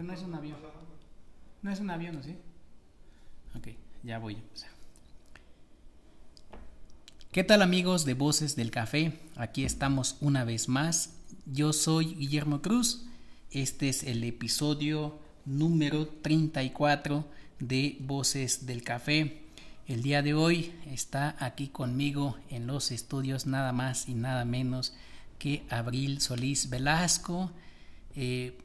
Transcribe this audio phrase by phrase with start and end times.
[0.00, 0.56] Pero no es un avión.
[1.60, 2.34] No es un avión, ¿o sí?
[3.54, 3.68] Ok,
[4.02, 4.38] ya voy.
[7.30, 9.20] ¿Qué tal amigos de Voces del Café?
[9.36, 11.18] Aquí estamos una vez más.
[11.44, 13.04] Yo soy Guillermo Cruz.
[13.50, 17.26] Este es el episodio número 34
[17.58, 19.42] de Voces del Café.
[19.86, 24.94] El día de hoy está aquí conmigo en los estudios nada más y nada menos
[25.38, 27.50] que Abril Solís Velasco.
[28.16, 28.56] Eh,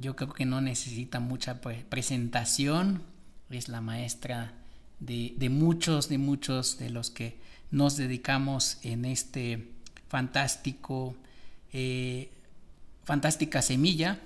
[0.00, 3.02] yo creo que no necesita mucha presentación.
[3.50, 4.52] Es la maestra
[5.00, 7.36] de, muchos, de muchos de los que
[7.70, 9.72] nos dedicamos en este
[10.08, 11.16] fantástico,
[11.72, 12.30] eh,
[13.04, 14.20] fantástica semilla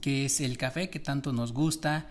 [0.00, 2.06] que es el café que tanto nos gusta.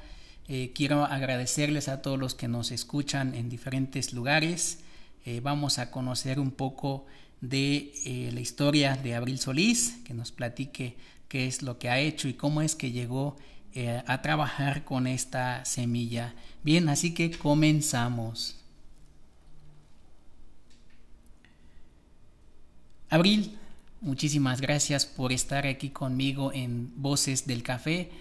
[0.47, 4.79] Eh, quiero agradecerles a todos los que nos escuchan en diferentes lugares.
[5.25, 7.07] Eh, vamos a conocer un poco
[7.41, 10.95] de la historia de Abril Solís, que nos platique
[11.31, 13.37] qué es lo que ha hecho y cómo es que llegó
[13.73, 16.33] eh, a trabajar con esta semilla.
[16.61, 18.57] Bien, así que comenzamos.
[23.09, 23.57] Abril,
[24.01, 28.11] muchísimas gracias por estar aquí conmigo en Voces del Café.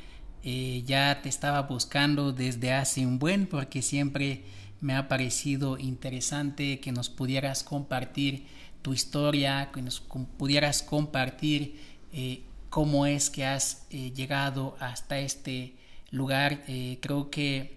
[0.45, 4.45] Eh, ya te estaba buscando desde hace un buen porque siempre
[4.81, 8.47] me ha parecido interesante que nos pudieras compartir
[8.83, 11.75] tu historia, que nos pudieras compartir
[12.13, 15.75] eh, cómo es que has eh, llegado hasta este
[16.11, 16.63] lugar.
[16.69, 17.77] Eh, creo que,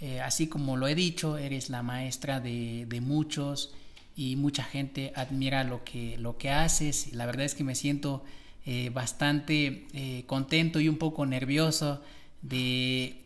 [0.00, 3.72] eh, así como lo he dicho, eres la maestra de, muchos
[4.16, 7.12] y mucha gente admira lo que, lo que haces.
[7.12, 8.24] La verdad es que me siento
[8.92, 12.02] bastante contento y un poco nervioso
[12.42, 13.22] de,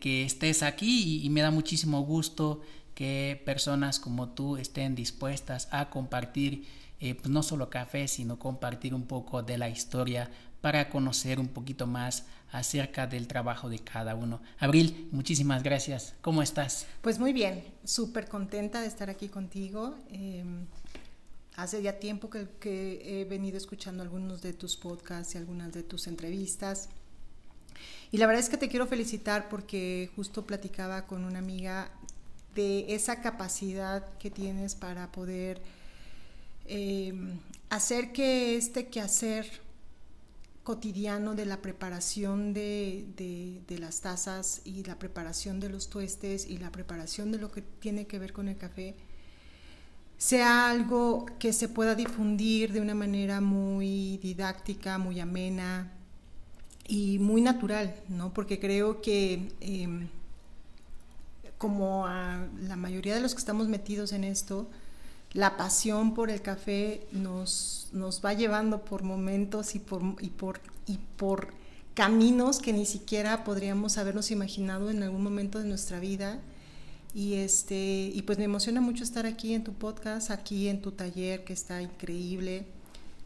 [0.00, 2.62] que estés aquí y, me da muchísimo gusto
[2.94, 6.64] que personas como tú estén dispuestas a compartir
[7.00, 11.48] eh, pues no solo café, sino compartir un poco de la historia para conocer un
[11.48, 14.40] poquito más acerca del trabajo de cada uno.
[14.58, 16.14] Abril, muchísimas gracias.
[16.20, 16.86] ¿Cómo estás?
[17.02, 19.96] Pues muy bien, súper contenta de estar aquí contigo.
[20.10, 20.66] Em,
[21.56, 25.82] hace ya tiempo que, que, he venido escuchando algunos de tus podcasts y algunas de
[25.82, 26.88] tus entrevistas.
[28.10, 31.90] Y la verdad es que te quiero felicitar porque justo platicaba con una amiga
[32.54, 35.60] de esa capacidad que tienes para poder
[36.68, 37.14] eh,
[37.70, 39.46] hacer que este quehacer
[40.68, 46.70] cotidiano de la preparación de, las tazas y la preparación de los tuestes y la
[46.70, 48.94] preparación de lo que tiene que ver con el café
[50.18, 55.90] sea algo que se pueda difundir de una manera muy didáctica, muy amena
[56.86, 58.34] y muy natural, ¿no?
[58.34, 60.08] Porque creo que em,
[61.56, 64.68] como a la mayoría de los que estamos metidos en esto,
[65.32, 70.60] la pasión por el café nos, nos va llevando por momentos y por, y, por,
[70.86, 71.52] y por
[71.94, 76.40] caminos que ni siquiera podríamos habernos imaginado en algún momento de nuestra vida.
[77.14, 80.92] Y, este, y pues me emociona mucho estar aquí en tu podcast, aquí en tu
[80.92, 82.66] taller, que está increíble.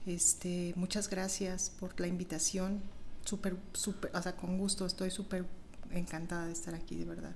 [0.06, 2.80] Este, muchas gracias por la invitación.
[3.24, 5.44] Súper, súper, o sea, con gusto, estoy súper
[5.92, 7.34] encantada de estar aquí, de verdad.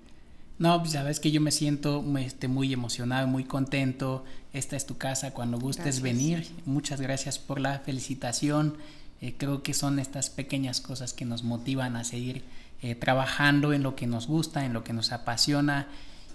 [0.59, 4.25] No, pues sabes que yo me siento este, muy emocionado, muy contento.
[4.55, 6.49] Esta es tu casa cuando gustes venir.
[6.65, 8.77] Muchas gracias por la felicitación.
[9.21, 12.43] Eh, creo que son estas pequeñas cosas que nos motivan a seguir
[12.83, 15.89] eh, trabajando en lo que nos gusta, en lo que nos apasiona.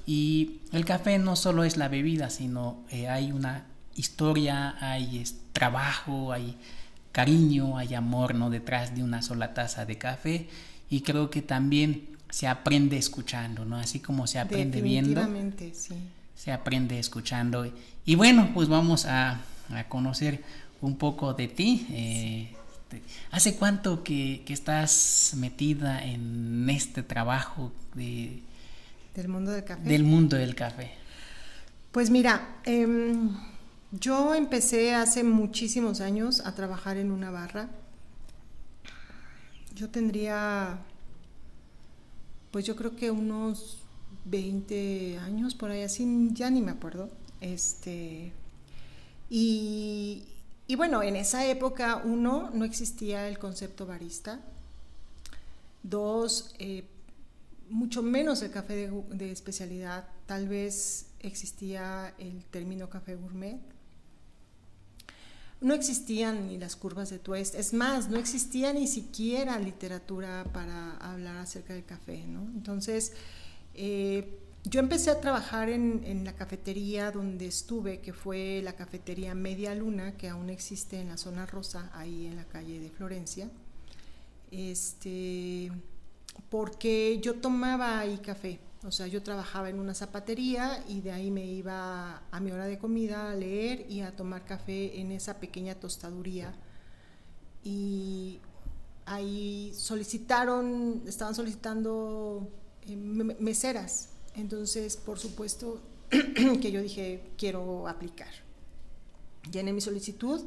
[0.06, 3.66] Y el café no solo es la bebida, sino eh, hay una
[3.96, 6.58] historia, hay trabajo, hay
[7.12, 8.50] cariño, hay amor ¿no?
[8.50, 10.48] detrás de una sola taza de café.
[10.92, 13.78] Y creo que también se aprende escuchando, ¿no?
[13.78, 15.22] Así como se aprende viendo.
[15.74, 15.96] sí.
[16.36, 17.72] Se aprende escuchando.
[18.04, 19.42] Y bueno, pues vamos a,
[19.90, 20.44] conocer
[20.82, 21.86] un poco de ti.
[21.92, 22.56] Eh,
[23.32, 28.42] ¿Hace cuánto que, estás metida en este trabajo de,
[29.14, 29.84] del mundo del café?
[29.84, 30.92] Del mundo del café.
[31.92, 33.30] Pues mira, em,
[33.92, 37.70] yo empecé hace muchísimos años a trabajar en una barra.
[39.76, 40.80] Yo tendría
[42.52, 43.80] pues yo creo que unos
[44.26, 47.10] 20 años por ahí, así ya ni me acuerdo.
[47.40, 48.32] Este,
[49.30, 50.26] y,
[50.76, 54.42] bueno, en esa época, uno, no existía el concepto barista.
[55.84, 56.84] Dos, eh,
[57.70, 60.06] mucho menos el café de, especialidad.
[60.26, 63.60] Tal vez existía el término café gourmet
[65.62, 70.98] no existían ni las curvas de Tuest, es más, no existía ni siquiera literatura para
[70.98, 72.42] hablar acerca del café, ¿no?
[72.56, 73.14] Entonces,
[73.76, 79.74] eh, yo empecé a trabajar en, la cafetería donde estuve, que fue la cafetería Media
[79.76, 83.50] Luna, que aún existe en la zona rosa, ahí en la calle de Florencia.
[84.52, 85.72] Este,
[86.50, 88.60] porque yo tomaba ahí café.
[88.84, 92.66] O sea, yo trabajaba en una zapatería y de ahí me iba a mi hora
[92.66, 96.54] de comida a leer y a tomar café en esa pequeña tostaduría.
[97.64, 98.40] Y
[99.06, 102.50] ahí solicitaron, estaban solicitando
[102.88, 104.10] eh, meseras.
[104.36, 105.80] Entonces, por supuesto
[106.10, 108.34] que yo dije, quiero aplicar.
[109.52, 110.42] Llené mi solicitud,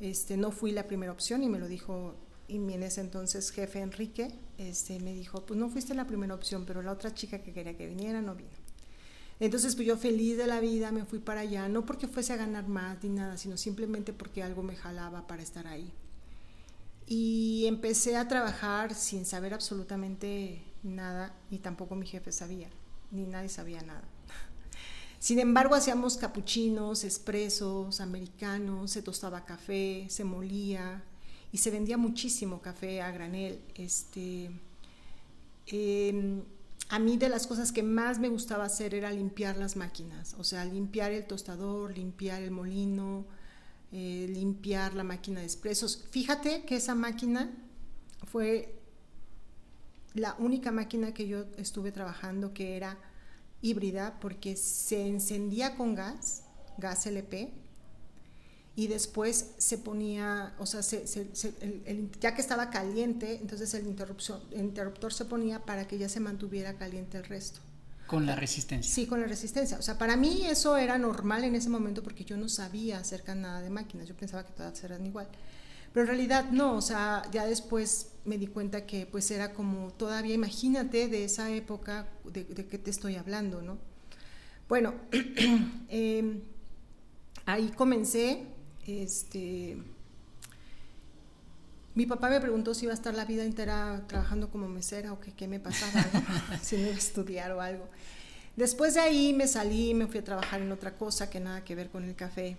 [0.00, 2.14] este, no fui la primera opción y me lo dijo
[2.48, 6.64] y en ese entonces jefe Enrique este, me dijo, pues no fuiste la primera opción,
[6.66, 8.64] pero la otra chica que quería que viniera no vino.
[9.40, 12.36] Entonces, pues yo feliz de la vida me fui para allá, no porque fuese a
[12.36, 15.92] ganar más ni nada, sino simplemente porque algo me jalaba para estar ahí.
[17.06, 22.68] Y empecé a trabajar sin saber absolutamente nada, y tampoco mi jefe sabía,
[23.10, 24.04] ni nadie sabía nada.
[25.18, 31.02] Sin embargo, hacíamos capuchinos, expresos, americanos, se tostaba café, se molía,
[31.54, 33.60] y se vendía muchísimo café a granel.
[33.76, 34.50] Este,
[36.88, 40.42] a mí de las cosas que más me gustaba hacer era limpiar las máquinas, o
[40.42, 43.24] sea, limpiar el tostador, limpiar el molino,
[43.92, 46.04] eh, limpiar la máquina de expresos.
[46.10, 47.52] Fíjate que esa máquina
[48.24, 48.74] fue
[50.12, 52.98] la única máquina que yo estuve trabajando que era
[53.62, 56.42] híbrida porque se encendía con gas,
[56.78, 57.52] gas LP,
[58.76, 60.80] y después se ponía, o sea,
[62.20, 67.18] ya que estaba caliente, entonces el interruptor se ponía para que ya se mantuviera caliente
[67.18, 67.60] el resto.
[68.06, 68.92] Con la resistencia.
[68.92, 69.78] Sí, con la resistencia.
[69.78, 73.34] O sea, para mí eso era normal en ese momento porque yo no sabía acerca
[73.34, 75.28] nada de máquinas, yo pensaba que todas eran igual.
[75.92, 79.92] Pero en realidad no, o sea, ya después me di cuenta que pues era como
[79.92, 83.78] todavía, imagínate de esa época de, de qué te estoy hablando, ¿no?
[84.68, 84.94] Bueno,
[85.88, 86.42] eh,
[87.46, 88.46] ahí comencé,
[88.86, 89.78] este,
[91.94, 95.20] mi papá me preguntó si iba a estar la vida entera trabajando como mesera o
[95.20, 96.04] que qué me pasaba,
[96.62, 97.88] si no iba a estudiar o algo.
[98.56, 101.74] Después de ahí me salí, me fui a trabajar en otra cosa que nada que
[101.74, 102.56] ver con el café.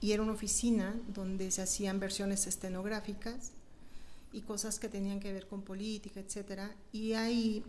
[0.00, 3.52] Y era una oficina donde se hacían versiones estenográficas
[4.32, 6.70] y cosas que tenían que ver con política, etc.
[6.92, 7.64] Y ahí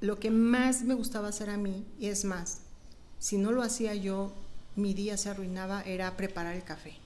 [0.00, 2.58] lo que más me gustaba hacer a mí, y es más,
[3.18, 4.34] si no lo hacía yo,
[4.76, 7.03] mi día se arruinaba, era preparar el café.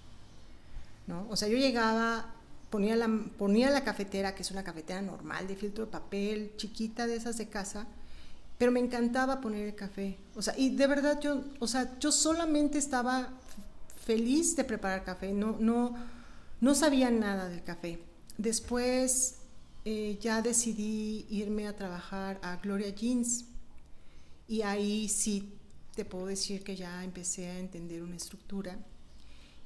[1.29, 2.35] O sea, yo llegaba,
[2.71, 3.09] ponía la,
[3.39, 7.39] ponía la cafetera, que es una cafetera normal, de filtro de papel, chiquita de esas
[7.39, 7.87] de casa,
[8.59, 10.19] pero me encantaba poner el café.
[10.37, 13.31] O sea, y de verdad yo, o sea, yo solamente estaba
[14.05, 15.95] feliz de preparar café, no, no,
[16.61, 18.01] no sabía nada del café.
[18.37, 19.37] Después
[19.85, 23.47] eh, ya decidí irme a trabajar a Gloria Jeans
[24.47, 25.55] y ahí sí
[25.95, 28.79] te puedo decir que ya empecé a entender una estructura.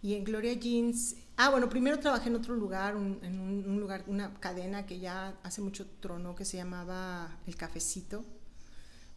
[0.02, 4.34] Y en Gloria Jeans Ah, bueno, primero trabajé en otro lugar, en un, lugar, una
[4.34, 8.24] cadena que ya hace mucho tronó, que se llamaba El Cafecito,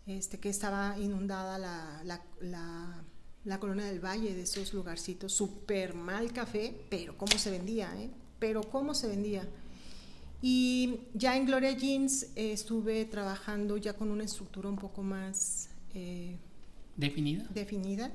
[0.08, 2.02] este, que estaba inundada la,
[2.42, 3.04] la,
[3.44, 8.10] la, colonia del Valle de esos lugarcitos, súper mal café, pero cómo se vendía, ¿eh?
[8.40, 9.48] Pero cómo se vendía.
[10.42, 15.70] Y ya en Gloria Jeans eh, estuve trabajando ya con una estructura un poco más...
[15.94, 16.38] Eh,
[16.96, 17.46] definida.
[17.54, 18.12] Definida.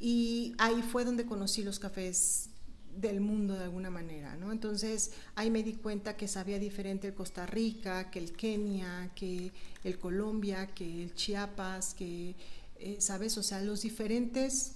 [0.00, 2.48] Y ahí fue donde conocí los cafés
[2.96, 4.52] del mundo de alguna manera, ¿no?
[4.52, 9.52] Entonces ahí me di cuenta que sabía diferente el Costa Rica, que el Kenia, que
[9.84, 12.34] el Colombia, que el Chiapas, que,
[12.78, 13.36] eh, ¿sabes?
[13.38, 14.72] O sea, los diferentes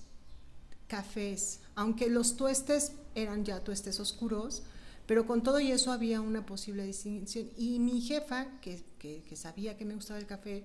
[0.87, 4.62] cafés, aunque los tuestes eran ya tuestes oscuros,
[5.07, 7.50] pero con todo y eso había una posible distinción.
[7.57, 10.64] Y mi jefa, que, que, sabía que me gustaba el café,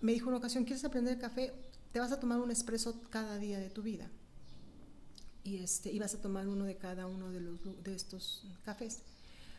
[0.00, 1.52] me dijo una ocasión, ¿quieres aprender el café?
[1.98, 4.08] Te vas a tomar un espresso cada día de tu vida
[5.42, 9.00] y este, ibas a tomar uno de cada uno de, los, de estos cafés.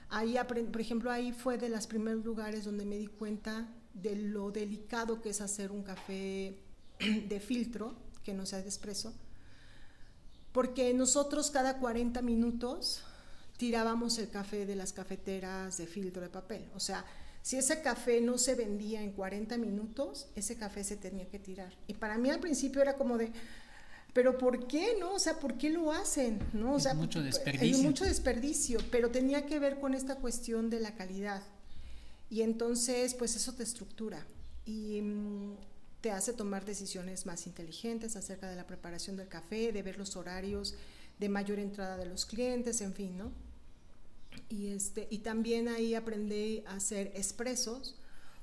[0.07, 4.51] Ahí, por ejemplo, ahí fue de los primeros lugares donde me di cuenta de lo
[4.51, 6.57] delicado que es hacer un café
[7.27, 7.93] de filtro,
[8.23, 9.13] que no sea de espresso,
[10.53, 13.01] porque nosotros cada 40 minutos
[13.57, 16.69] tirábamos el café de las cafeteras de filtro de papel.
[16.73, 17.03] O sea,
[17.41, 21.73] si ese café no se vendía en 40 minutos, ese café se tenía que tirar.
[21.87, 23.31] Y para mí al principio era como de,
[24.13, 25.13] pero ¿por qué no?
[25.13, 26.39] O sea, ¿por qué lo hacen?
[26.53, 26.73] ¿no?
[26.73, 27.77] O sea, mucho desperdicio.
[27.77, 31.43] Hay mucho desperdicio, pero tenía que ver con esta cuestión de la calidad.
[32.29, 34.25] Y entonces, pues eso te estructura
[34.65, 35.55] y mm,
[36.01, 40.15] te hace tomar decisiones más inteligentes acerca de la preparación del café, de ver los
[40.15, 40.75] horarios
[41.19, 43.31] de mayor entrada de los clientes, en fin, ¿no?
[44.49, 47.95] Y, este, y también ahí aprendí a hacer expresos,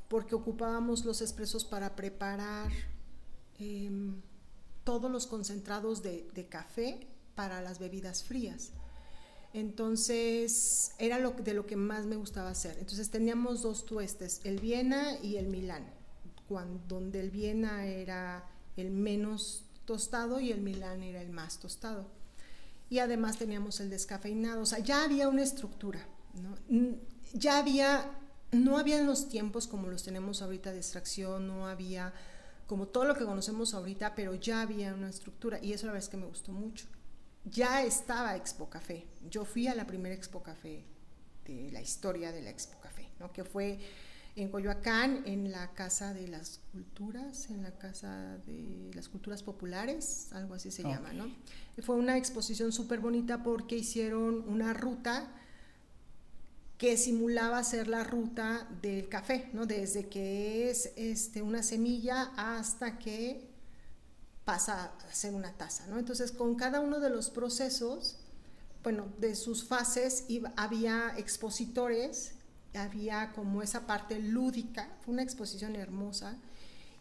[0.08, 2.72] porque ocupábamos los expresos para preparar...
[3.58, 4.22] Em,
[4.86, 8.70] todos los concentrados de, café para las bebidas frías.
[9.52, 12.76] Entonces, era lo, de lo que más me gustaba hacer.
[12.78, 15.92] Entonces, teníamos dos tuestes, el Viena y el Milán,
[16.86, 22.06] donde el Viena era el menos tostado y el Milán era el más tostado.
[22.88, 26.56] Y además teníamos el descafeinado, o sea, ya había una estructura, ¿no?
[27.32, 28.10] Ya había,
[28.52, 32.12] no había los tiempos como los tenemos ahorita de extracción, no había
[32.66, 36.06] como todo lo que conocemos ahorita, pero ya había una estructura y eso la verdad
[36.06, 36.86] es que me gustó mucho.
[37.44, 40.84] Ya estaba Expo Café, yo fui a la primera Expo Café
[41.44, 43.32] de la historia de la Expo Café, ¿no?
[43.32, 43.78] que fue
[44.36, 50.28] en Coyoacán, en la Casa de las Culturas, en la Casa de las Culturas Populares,
[50.32, 51.34] algo así se llama, ¿no?
[51.82, 55.32] Fue una exposición súper bonita porque hicieron una ruta
[56.76, 59.64] que simulaba ser la ruta del café, ¿no?
[59.64, 63.48] Desde que es este, una semilla hasta que
[64.44, 65.98] pasa a ser una taza, ¿no?
[65.98, 68.18] Entonces, con cada uno de los procesos,
[68.82, 70.26] bueno, de sus fases,
[70.56, 72.35] había expositores
[72.76, 76.36] había como esa parte lúdica, fue una exposición hermosa,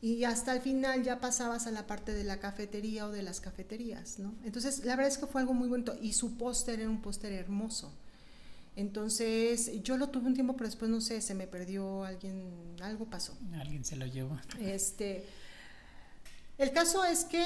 [0.02, 3.42] y hasta el final ya pasabas a la parte de la cafetería o de las
[3.42, 4.36] cafeterías, ¿no?
[4.44, 7.34] Entonces, la verdad es que fue algo muy bonito, y su póster era un póster
[7.34, 7.92] hermoso.
[8.76, 13.06] Entonces, yo lo tuve un tiempo, pero después no sé, se me perdió alguien, algo
[13.06, 13.38] pasó.
[13.54, 14.38] Alguien se lo llevó.
[14.60, 15.26] Este,
[16.58, 17.44] el caso es que,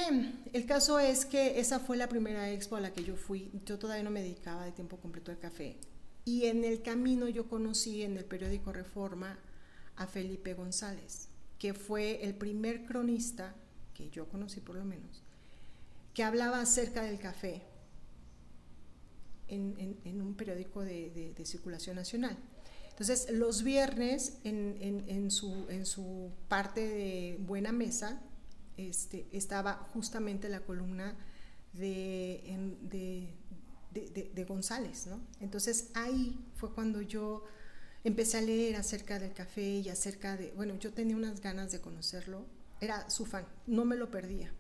[0.54, 3.52] el caso es que esa fue la primera expo a la que yo fui.
[3.66, 5.78] Yo todavía no me dedicaba de tiempo completo al café.
[6.30, 9.40] Y en el camino yo conocí en el periódico Reforma
[9.96, 13.56] a Felipe González, que fue el primer cronista,
[13.96, 15.24] que yo conocí por lo menos,
[16.14, 17.64] que hablaba acerca del café
[19.48, 22.38] en, un periódico de, circulación nacional.
[22.92, 28.22] Entonces, los viernes, en, su, parte de Buena Mesa,
[28.78, 31.18] este, estaba justamente la columna
[31.74, 33.34] de,
[33.92, 35.20] de, González, ¿no?
[35.40, 37.46] Entonces ahí fue cuando yo
[38.04, 41.82] empecé a leer acerca del café y acerca de, bueno, yo tenía unas ganas de
[41.82, 42.46] conocerlo,
[42.82, 44.54] era su fan, no me lo perdía.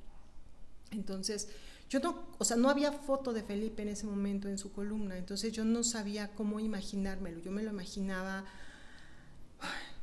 [0.92, 1.48] Entonces,
[1.90, 5.18] yo no, o sea, no había foto de Felipe en ese momento en su columna,
[5.18, 8.46] entonces yo no sabía cómo imaginármelo, yo me lo imaginaba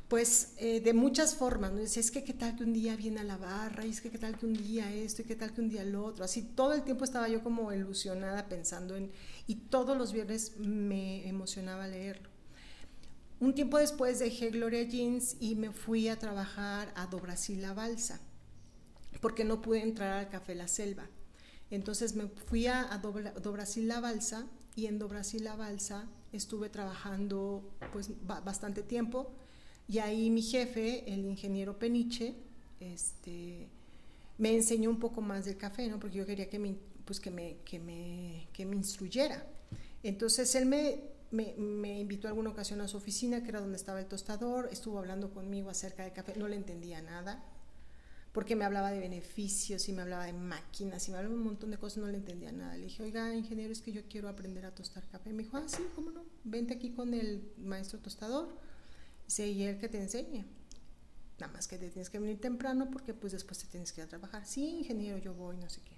[0.07, 1.79] pues eh, de muchas formas, ¿no?
[1.79, 4.17] es que qué tal que un día viene a la barra, y es que qué
[4.17, 6.73] tal que un día esto, y qué tal que un día lo otro, así todo
[6.73, 9.11] el tiempo estaba yo como ilusionada pensando en,
[9.47, 12.29] y todos los viernes me emocionaba leerlo.
[13.39, 17.73] Un tiempo después dejé Gloria Jeans y me fui a trabajar a Do Brasil La
[17.73, 18.19] Balsa,
[19.21, 21.07] porque no pude entrar al Café La Selva.
[21.69, 23.13] Entonces me fui a, a Do,
[23.75, 29.33] La Balsa y en Do Brasil La Balsa estuve trabajando pues bastante tiempo
[29.87, 32.35] y ahí mi jefe, el ingeniero Peniche,
[32.79, 33.69] este,
[34.37, 35.99] me enseñó un poco más del café, ¿no?
[35.99, 36.75] Porque yo quería que me,
[37.05, 39.45] pues que me, que me, que me instruyera.
[40.03, 40.99] Entonces él me,
[41.31, 44.99] me, me, invitó alguna ocasión a su oficina, que era donde estaba el tostador, estuvo
[44.99, 47.43] hablando conmigo acerca del café, no le entendía nada,
[48.33, 51.45] porque me hablaba de beneficios y me hablaba de máquinas y me hablaba de un
[51.45, 52.75] montón de cosas, no le entendía nada.
[52.75, 55.31] Le dije, oiga, ingeniero, es que yo quiero aprender a tostar café.
[55.31, 58.66] Me dijo, ah, sí, cómo no, vente aquí con el maestro tostador
[59.37, 60.45] y el que te enseñe.
[61.39, 64.05] Nada más que te tienes que venir temprano porque pues después te tienes que ir
[64.05, 64.45] a trabajar.
[64.45, 65.93] Sí, ingeniero, yo voy, no sé qué.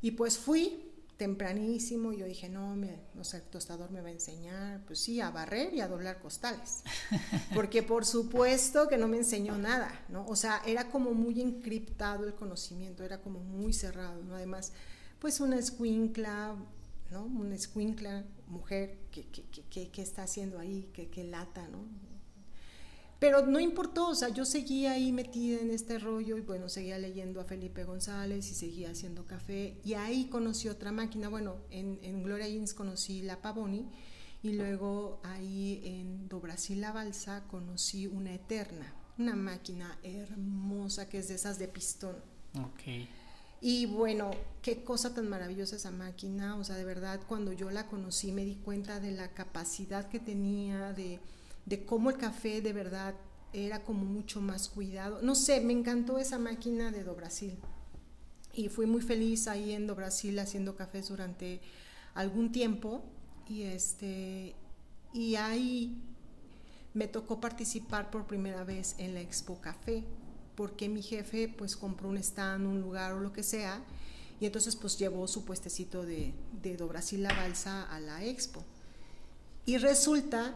[0.00, 4.12] Y pues fui tempranísimo, yo dije, no, me, no sé, el tostador me va a
[4.12, 6.82] enseñar, pues sí, a barrer y a doblar costales.
[7.54, 10.26] Porque por supuesto que no me enseñó nada, ¿no?
[10.26, 14.34] O sea, era como muy encriptado el conocimiento, era como muy cerrado, ¿no?
[14.34, 14.72] Además,
[15.20, 16.56] pues una escuincla,
[17.12, 17.24] ¿no?
[17.24, 20.90] Una escuincla, mujer, que, que, está haciendo ahí?
[20.92, 21.86] que lata, no?
[23.18, 26.98] Pero no importó, o sea, yo seguía ahí metida en este rollo y bueno, seguía
[26.98, 31.98] leyendo a Felipe González y seguía haciendo café y ahí conocí otra máquina, bueno, en,
[32.02, 33.88] en Gloria Inns conocí la Pavoni
[34.42, 41.18] y luego ahí en Do Brasil La Balsa conocí una Eterna, una máquina hermosa que
[41.18, 42.16] es de esas de pistón.
[42.62, 43.08] Ok.
[43.62, 47.86] Y bueno, qué cosa tan maravillosa esa máquina, o sea, de verdad, cuando yo la
[47.86, 51.20] conocí me di cuenta de la capacidad que tenía de
[51.66, 53.14] de cómo el café de verdad
[53.52, 55.20] era como mucho más cuidado.
[55.22, 57.56] No sé, me encantó esa máquina de Do Brasil.
[58.52, 61.60] Y fui muy feliz ahí en Do Brasil haciendo cafés durante
[62.14, 63.04] algún tiempo.
[63.48, 64.54] Y, este,
[65.12, 66.02] y ahí
[66.94, 70.04] me tocó participar por primera vez en la Expo Café,
[70.54, 73.82] porque mi jefe pues compró un stand, un lugar o lo que sea,
[74.40, 78.64] y entonces pues llevó su puestecito de, de Do Brasil La Balsa a la Expo.
[79.66, 80.54] Y resulta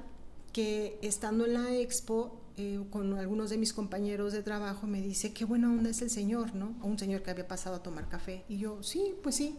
[0.58, 5.32] que estando en la expo eh, con algunos de mis compañeros de trabajo me dice,
[5.32, 6.74] qué buena onda es el señor, ¿no?
[6.82, 8.44] un señor que había pasado a tomar café.
[8.48, 9.56] Y yo, sí, pues sí.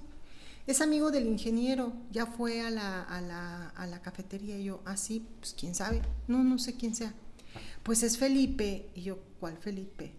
[0.67, 4.81] es amigo del ingeniero, ya fue a la, a la, a la cafetería y yo,
[4.83, 7.13] ah, sí, pues quién sabe, no, no sé quién sea.
[7.81, 10.11] Pues es Felipe, y yo, ¿cuál Felipe?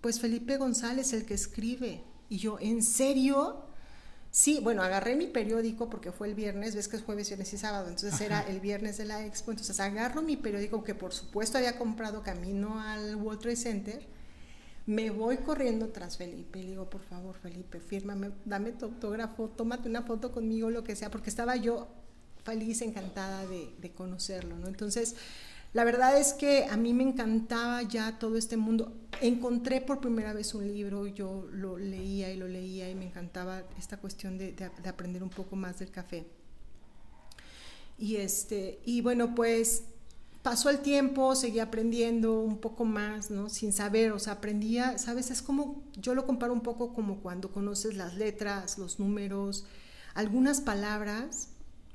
[0.00, 2.04] Pues Felipe González, el que escribe.
[2.30, 3.66] Y yo, ¿en serio?
[4.32, 7.58] Sí, bueno, agarré mi periódico porque fue el viernes, ves que es jueves, viernes y
[7.58, 11.58] sábado, entonces era el viernes de la expo, entonces agarro mi periódico que por supuesto
[11.58, 14.06] había comprado camino al World Trade Center,
[14.86, 19.50] me voy corriendo tras Felipe y le digo, por favor Felipe, fírmame, dame tu autógrafo,
[19.50, 21.88] tómate una foto conmigo, lo que sea, porque estaba yo
[22.42, 24.66] feliz, encantada de, de conocerlo, ¿no?
[24.66, 25.14] Entonces,
[25.72, 28.92] la verdad es que a mí me encantaba ya todo este mundo.
[29.22, 33.62] Encontré por primera vez un libro, yo lo leía y lo leía y me encantaba
[33.78, 34.54] esta cuestión de,
[34.86, 36.26] aprender un poco más del café.
[37.98, 39.84] Y, este, y bueno, pues
[40.42, 43.48] pasó el tiempo, seguí aprendiendo un poco más, ¿no?
[43.48, 45.30] Sin saber, o sea, aprendía, ¿sabes?
[45.30, 49.64] Es como, yo lo comparo un poco como cuando conoces las letras, los números,
[50.14, 51.51] algunas palabras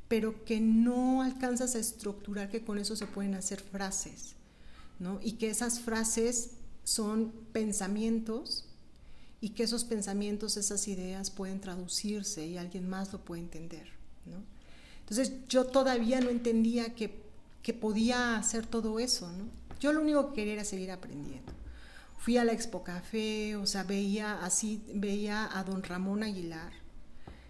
[0.08, 4.36] pero que no alcanzas a estructurar que con eso se pueden hacer frases,
[5.00, 5.20] ¿no?
[5.22, 6.52] Y que esas frases
[6.84, 8.66] son pensamientos
[9.42, 13.88] y que esos pensamientos, esas ideas pueden traducirse y alguien más lo puede entender,
[14.26, 14.38] ¿no?
[15.02, 17.12] Entonces yo todavía no entendía que,
[17.62, 19.46] que podía hacer todo eso, ¿no?
[19.80, 21.54] Yo lo único que quería era seguir aprendiendo.
[22.18, 26.74] Fui a la Expo Café, o sea, veía así, veía a don Ramón Aguilar,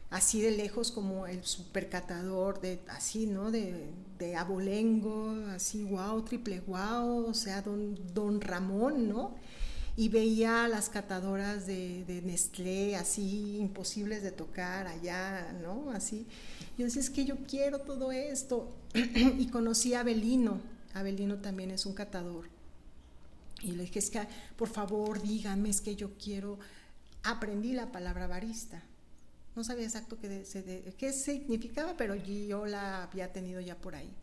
[0.10, 3.52] así de lejos como el supercatador de así, ¿no?
[3.52, 9.36] De, de abolengo, así, wow, triple wow, o sea, don, don Ramón, ¿no?
[9.96, 15.90] Y veía las catadoras de, Nestlé así imposibles de tocar allá, ¿no?
[15.92, 16.28] Así.
[16.78, 18.72] Yo decía, es que yo quiero todo esto.
[18.94, 20.62] y conocí a Abelino.
[20.94, 22.48] Abelino también es un catador.
[23.64, 24.22] Y le dije, es que,
[24.56, 26.60] por favor, dígame, es que yo quiero.
[27.24, 28.84] Aprendí la palabra barista
[29.58, 30.46] no sabía exacto qué,
[30.98, 34.14] qué significaba, pero yo la había tenido ya por ahí.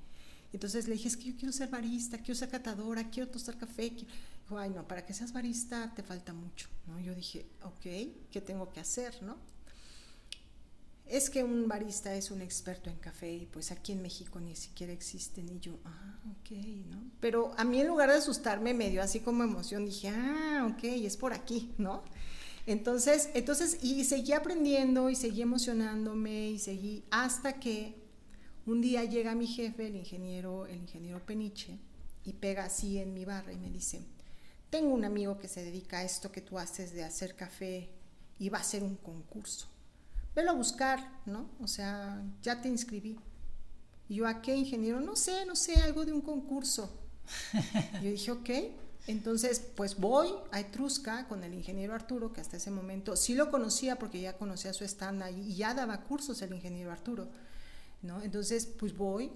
[0.52, 3.90] Entonces le dije, es que yo quiero ser barista, quiero ser catadora, quiero tostar café.
[3.90, 6.68] Dijo, ay, no, para que seas barista te falta mucho.
[6.86, 7.00] ¿no?
[7.00, 9.20] Yo dije, ok, ¿qué tengo que hacer?
[9.24, 9.36] ¿no?
[11.06, 14.54] Es que un barista es un experto en café y pues aquí en México ni
[14.54, 15.48] siquiera existen.
[15.48, 16.50] Y yo, ah, ok,
[16.88, 17.10] ¿no?
[17.18, 20.84] Pero a mí en lugar de asustarme me dio así como emoción, dije, ah, ok,
[20.84, 22.04] es por aquí, ¿no?
[22.66, 27.94] Entonces, entonces, y seguí aprendiendo y seguí emocionándome y seguí hasta que
[28.66, 31.78] un día llega mi jefe, el ingeniero, el ingeniero Peniche,
[32.24, 34.00] y pega así en mi barra y me dice,
[34.70, 37.90] tengo un amigo que se dedica a esto que tú haces de hacer café
[38.38, 39.68] y va a hacer un concurso.
[40.34, 41.50] Velo a buscar, ¿no?
[41.60, 43.18] O sea, ya te inscribí.
[44.08, 45.00] Y yo, ¿a qué ingeniero?
[45.00, 46.98] No sé, no sé, algo de un concurso.
[48.02, 48.50] yo dije, ok.
[49.06, 53.50] Entonces, pues voy a Etrusca con el ingeniero Arturo, que hasta ese momento sí lo
[53.50, 57.28] conocía porque ya conocía su stand y ya daba cursos el ingeniero Arturo,
[58.00, 58.22] ¿no?
[58.22, 59.30] Entonces, pues voy,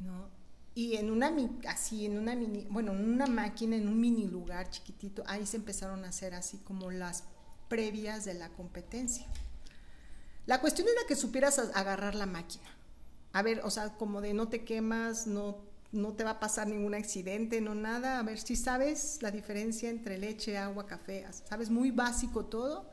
[0.00, 0.28] ¿no?
[0.74, 1.32] Y en una,
[1.68, 5.56] así, en una mini, bueno, en una máquina, en un mini lugar chiquitito, ahí se
[5.56, 7.24] empezaron a hacer así como las
[7.68, 9.26] previas de la competencia.
[10.46, 12.68] La cuestión era que supieras agarrar la máquina.
[13.32, 16.66] A ver, o sea, como de no te quemas, no no te va a pasar
[16.68, 18.18] ningún accidente, no nada.
[18.18, 21.26] A ver si sabes la diferencia entre leche, agua, café.
[21.48, 21.70] ¿Sabes?
[21.70, 22.90] Muy básico todo.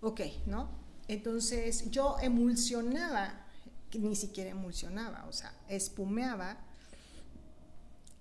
[0.00, 0.68] Ok, ¿no?
[1.08, 3.46] Entonces yo emulsionaba,
[3.92, 6.58] ni siquiera emulsionaba, o sea, espumeaba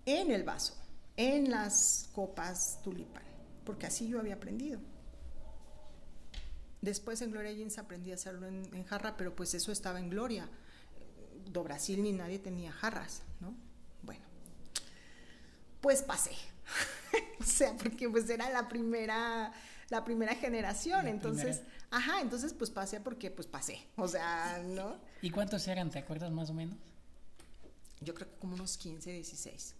[0.05, 0.75] en el vaso,
[1.15, 3.23] en las copas tulipán,
[3.65, 4.79] porque así yo había aprendido.
[6.81, 10.09] Después en Gloria Jeans aprendí a hacerlo en, en jarra, pero pues eso estaba en
[10.09, 10.49] Gloria.
[11.51, 13.55] Do Brasil ni nadie tenía jarras, ¿no?
[15.83, 16.31] Pues pasé.
[17.39, 19.51] o sea, porque pues era la primera,
[19.89, 24.95] la primera generación, entonces, ajá, entonces pues pasé porque pues pasé, o sea, ¿no?
[25.21, 26.77] ¿Y cuántos eran, te acuerdas más o menos?
[27.99, 29.75] Yo creo que como unos 15, 16,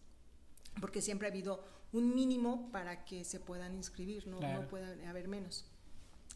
[0.82, 1.64] porque siempre ha habido
[1.94, 5.64] un mínimo para que se puedan inscribir, no, no puede haber menos.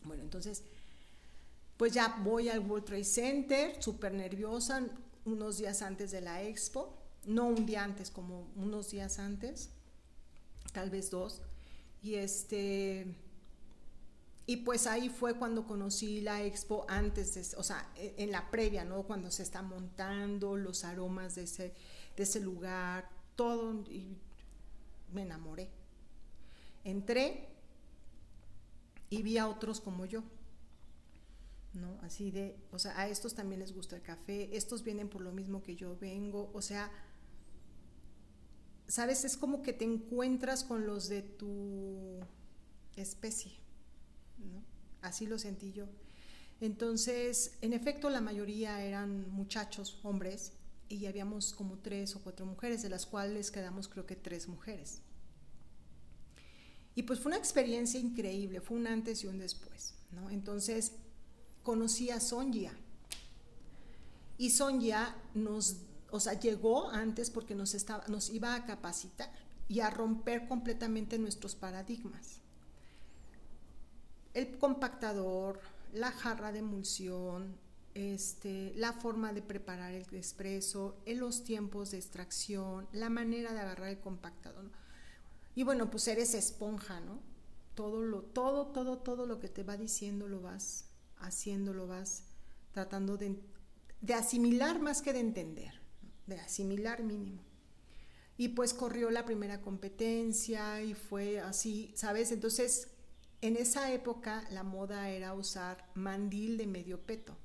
[0.03, 0.63] Bueno, entonces,
[1.75, 4.81] pues ya voy al World Trade Center, súper nerviosa,
[5.25, 9.69] unos días antes de la expo, no un día antes, como unos días antes,
[10.73, 11.41] tal vez dos.
[12.01, 13.15] Y este
[14.49, 18.49] y pues ahí fue cuando conocí la expo antes, de, o sea, e, en la
[18.49, 19.03] previa, ¿no?
[19.03, 21.73] Cuando se está montando los aromas de ese,
[22.15, 24.17] de ese lugar, todo, y
[25.11, 25.69] me enamoré.
[26.85, 27.49] Entré
[29.09, 30.23] y vi a otros como yo,
[31.73, 31.99] ¿no?
[32.01, 35.33] Así de, o sea, a estos también les gusta el café, estos vienen por lo
[35.33, 36.89] mismo que yo vengo, o sea,
[38.87, 39.25] ¿sabes?
[39.25, 42.19] Es como que te encuentras con los de tu
[42.95, 43.53] especie.
[45.01, 45.85] Así lo sentí yo.
[46.59, 50.53] Entonces, en efecto, la mayoría eran muchachos, hombres,
[50.89, 55.01] y habíamos como tres o cuatro mujeres, de las cuales quedamos creo que tres mujeres.
[56.95, 60.31] Y pues fue una experiencia increíble, fue un antes y un después, ¿no?
[60.31, 60.93] Entonces,
[61.61, 62.73] conocí a Sonja.
[64.39, 65.77] Y Sonja nos,
[66.11, 69.29] o sea, llegó antes porque nos, estaba, nos iba a capacitar
[69.67, 72.39] y a romper completamente nuestros paradigmas.
[74.33, 75.59] El compactador,
[75.93, 77.57] la jarra de emulsión,
[77.93, 83.59] este, la forma de preparar el expreso, en los tiempos de extracción, la manera de
[83.59, 84.69] agarrar el compactador.
[85.55, 87.19] Y bueno, pues eres esponja, ¿no?
[87.73, 90.85] Todo lo, todo, todo, todo lo que te va diciendo lo vas
[91.17, 92.25] haciendo, lo vas
[92.71, 93.41] tratando de,
[94.01, 95.81] de asimilar más que de entender,
[96.27, 97.41] de asimilar mínimo.
[98.37, 102.31] Y pues corrió la primera competencia y fue así, ¿sabes?
[102.31, 102.89] Entonces
[103.41, 107.35] en esa época la moda era usar mandil de medio peto.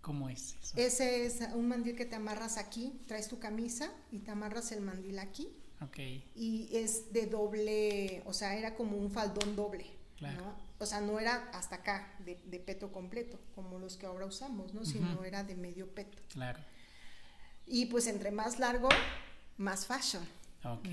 [0.00, 0.76] ¿Cómo es eso?
[0.76, 4.80] Ese es un mandil que te amarras aquí, traes tu camisa y te amarras el
[4.80, 5.48] mandil aquí.
[5.80, 5.98] Ok.
[6.34, 9.86] Y es de doble, o sea, era como un faldón doble.
[10.16, 10.54] Claro.
[10.78, 14.84] O sea, no era hasta acá, de, peto completo, como los que ahora usamos, ¿no?
[14.84, 16.18] Sino era de medio peto.
[16.28, 16.58] Claro.
[17.66, 18.88] Y pues entre más largo,
[19.56, 20.22] más fashion.
[20.64, 20.88] Ok.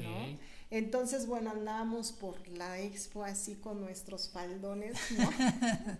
[0.71, 5.29] Entonces, bueno, andábamos por la expo así con nuestros faldones, ¿no?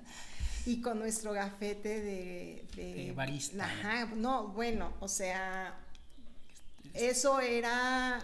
[0.66, 2.66] y con nuestro gafete de...
[2.76, 3.66] De, barista.
[3.66, 5.76] Ajá, no, bueno, o sea,
[6.94, 8.22] eso era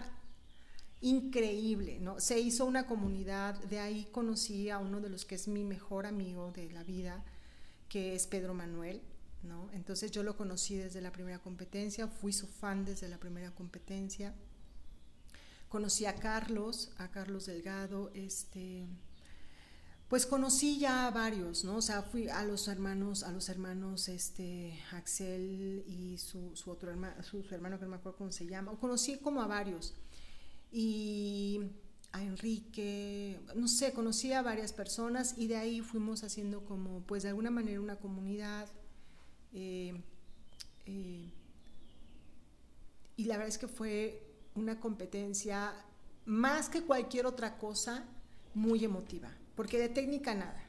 [1.00, 2.20] increíble, ¿no?
[2.20, 6.06] Se hizo una comunidad, de ahí conocí a uno de los que es mi mejor
[6.06, 7.24] amigo de la vida,
[7.88, 9.02] que es Pedro Manuel,
[9.46, 9.70] ¿no?
[9.72, 14.34] Entonces yo lo conocí desde la primera competencia, fui su fan desde la primera competencia
[15.68, 18.86] conocí a Carlos, a Carlos Delgado, este,
[20.08, 21.76] pues conocí ya a varios, ¿no?
[21.76, 27.22] O sea, fui a los hermanos, a los hermanos, este, Axel y su, otro hermano,
[27.22, 29.94] su, hermano que no me acuerdo cómo se llama, conocí como a varios.
[30.70, 31.60] Y
[32.12, 37.22] a Enrique, no sé, conocí a varias personas y de ahí fuimos haciendo como, pues
[37.22, 38.68] de alguna manera una comunidad.
[39.58, 39.94] Eh,
[40.84, 41.32] eh,
[43.16, 44.22] y la verdad es que fue
[44.54, 45.72] una competencia
[46.26, 48.04] más que cualquier otra cosa
[48.52, 50.62] muy emotiva, porque de técnica nada.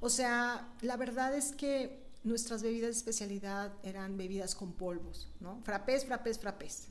[0.00, 5.60] O sea, la verdad es que nuestras bebidas de especialidad eran bebidas con polvos, ¿no?
[5.64, 6.86] Frapés, frapés, frapés,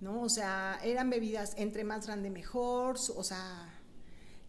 [0.00, 0.22] ¿no?
[0.22, 3.72] O sea, eran bebidas entre más grande mejor, o sea,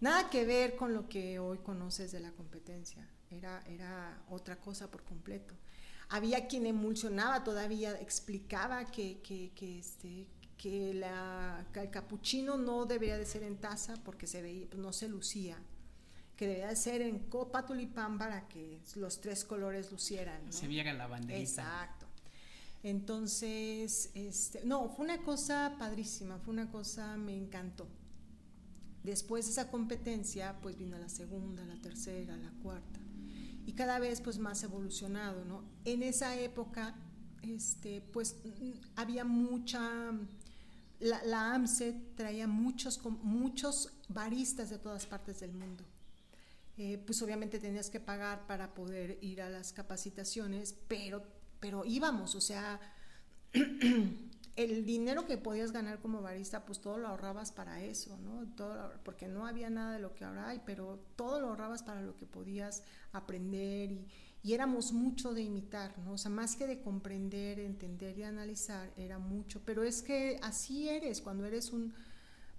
[0.02, 4.90] nada que ver con lo que hoy conoces de la competencia, era, era otra cosa
[4.90, 5.54] por completo.
[6.10, 10.26] Había quien emulsionaba todavía, explicaba que, que, que, este,
[10.58, 14.94] que, la, el capuchino no debería de ser en taza porque se veía, pues, no
[14.94, 15.58] se lucía,
[16.38, 20.54] que debería de ser en copa tulipán para que los tres colores lucieran.
[20.54, 21.42] Se viera la banderita.
[21.42, 22.08] Exacto.
[22.84, 27.88] Entonces, este, no, fue una cosa padrísima, fue una cosa, me encantó.
[29.04, 33.00] Después de esa competencia, pues vino la segunda, la tercera, la cuarta.
[33.68, 35.64] Y cada vez pues más evolucionado, ¿no?
[35.86, 36.96] En esa época,
[37.44, 38.38] este, pues
[38.96, 40.12] había mucha
[41.00, 45.84] la, la AMSE traía muchos, muchos baristas de todas partes del mundo.
[46.78, 51.24] Eh, pues obviamente tenías que pagar para poder ir a las capacitaciones, pero,
[51.60, 52.80] pero íbamos, o sea,
[54.58, 58.46] el dinero que podías ganar como barista, pues todo lo ahorrabas para eso, ¿no?
[58.56, 62.02] Todo, porque no había nada de lo que ahora hay, pero todo lo ahorrabas para
[62.02, 64.08] lo que podías aprender y,
[64.42, 66.14] y éramos mucho de imitar, ¿no?
[66.14, 70.90] O sea, más que de comprender, entender y analizar, era mucho, pero es que así
[70.90, 71.94] eres, cuando eres un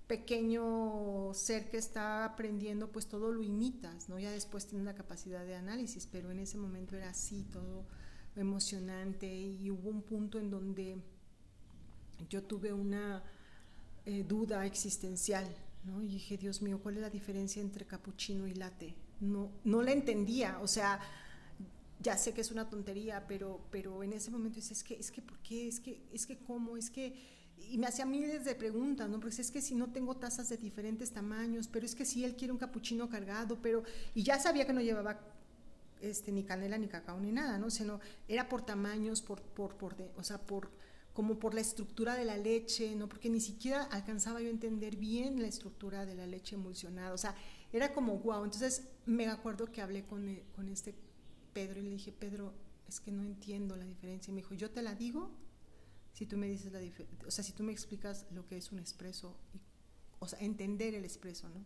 [0.07, 4.21] pequeño ser que está aprendiendo, pues todo lo imitas, ¿no?
[4.21, 7.87] Ya después tienes la capacidad de análisis, pero en ese momento era así, todo
[8.37, 11.03] emocionante y hubo un punto en donde
[12.29, 13.23] yo tuve una
[14.05, 15.47] eh, duda existencial,
[15.85, 16.03] ¿no?
[16.03, 18.95] Y dije, Dios mío, ¿cuál es la diferencia entre capuchino y latte?
[19.21, 21.01] No, no la entendía, o sea,
[22.01, 25.11] ya sé que es una tontería, pero, pero en ese momento dices, es que, es
[25.11, 25.69] que, ¿por qué?
[25.69, 26.77] Es que, es que, ¿cómo?
[26.77, 27.15] Es que,
[27.71, 29.19] y me hacía miles de preguntas, ¿no?
[29.19, 32.37] Porque es que si no tengo tazas de diferentes tamaños, pero es que si él
[32.37, 33.83] quiere un capuchino cargado, pero,
[34.15, 35.19] y ya sabía que no llevaba
[36.01, 37.71] este, ni canela, ni cacao, ni nada, ¿no?
[37.71, 40.71] Sino era por tamaños, por, por, por o sea, por,
[41.19, 43.09] como por la estructura de la leche, ¿no?
[43.09, 47.19] Porque ni siquiera alcanzaba yo a entender bien la estructura de la leche emulsionada, o
[47.19, 47.35] sea,
[47.73, 48.45] era como wow.
[48.45, 50.95] Entonces me acuerdo que hablé con, con este
[51.53, 52.55] Pedro y le dije, Pedro,
[52.89, 54.31] es que no entiendo la diferencia.
[54.31, 55.33] Y me dijo, yo te la digo
[56.13, 58.71] si tú me dices la diferencia, o sea, si tú me explicas lo que es
[58.71, 59.37] un expreso,
[60.21, 61.65] o sea, entender el expreso, ¿no?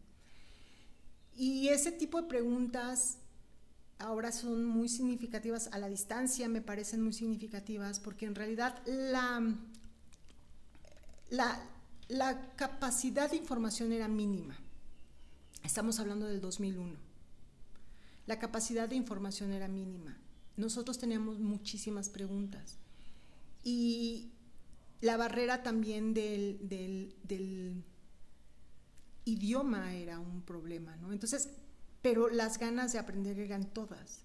[1.36, 3.18] Y ese tipo de preguntas
[4.02, 9.56] ahora son muy significativas a la distancia, me parecen muy significativas, porque en realidad la,
[12.08, 14.58] la, capacidad de información era mínima.
[15.62, 16.98] Estamos hablando del 2001.
[18.26, 20.16] La capacidad de información era mínima.
[20.56, 22.78] Nosotros teníamos muchísimas preguntas.
[23.62, 24.32] Y
[25.00, 27.84] la barrera también del, del, del
[29.24, 31.12] idioma era un problema, ¿no?
[31.12, 31.48] Entonces,
[32.02, 34.22] pero las ganas de aprender eran todas.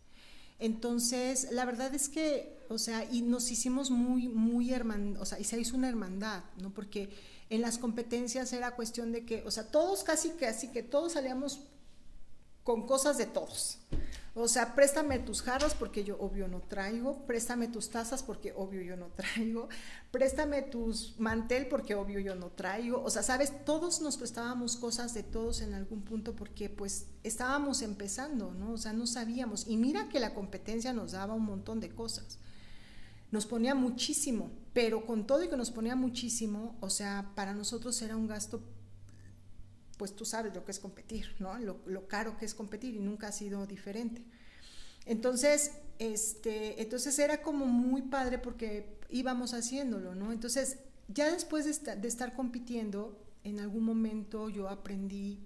[0.60, 5.40] Entonces, la verdad es que, o sea, y nos hicimos muy, muy hermandad, o sea,
[5.40, 6.74] y se hizo una hermandad, ¿no?
[6.74, 7.10] Porque
[7.50, 11.14] en las competencias era cuestión de que, o sea, todos casi que así que todos
[11.14, 11.62] salíamos
[12.68, 13.78] con cosas de todos.
[14.36, 18.82] O sea, préstame tus jarras porque yo obvio no traigo, préstame tus tazas porque obvio
[18.82, 19.70] yo no traigo,
[20.12, 23.02] préstame tus mantel porque obvio yo no traigo.
[23.02, 27.82] O sea, sabes, todos nos prestábamos cosas de todos en algún punto porque pues estábamos
[27.82, 28.74] empezando, ¿no?
[28.74, 29.66] O sea, no sabíamos.
[29.66, 32.38] Y mira que la competencia nos daba un montón de cosas.
[33.32, 38.02] Nos ponía muchísimo, pero con todo y que nos ponía muchísimo, o sea, para nosotros
[38.02, 38.62] era un gasto
[39.98, 41.58] pues tú sabes lo que es competir, ¿no?
[41.58, 44.24] Lo, caro que es competir y nunca ha sido diferente.
[45.06, 50.32] Entonces, este, entonces era como muy padre porque íbamos haciéndolo, ¿no?
[50.32, 55.40] Entonces, ya después de, estar compitiendo, en algún momento yo aprendí,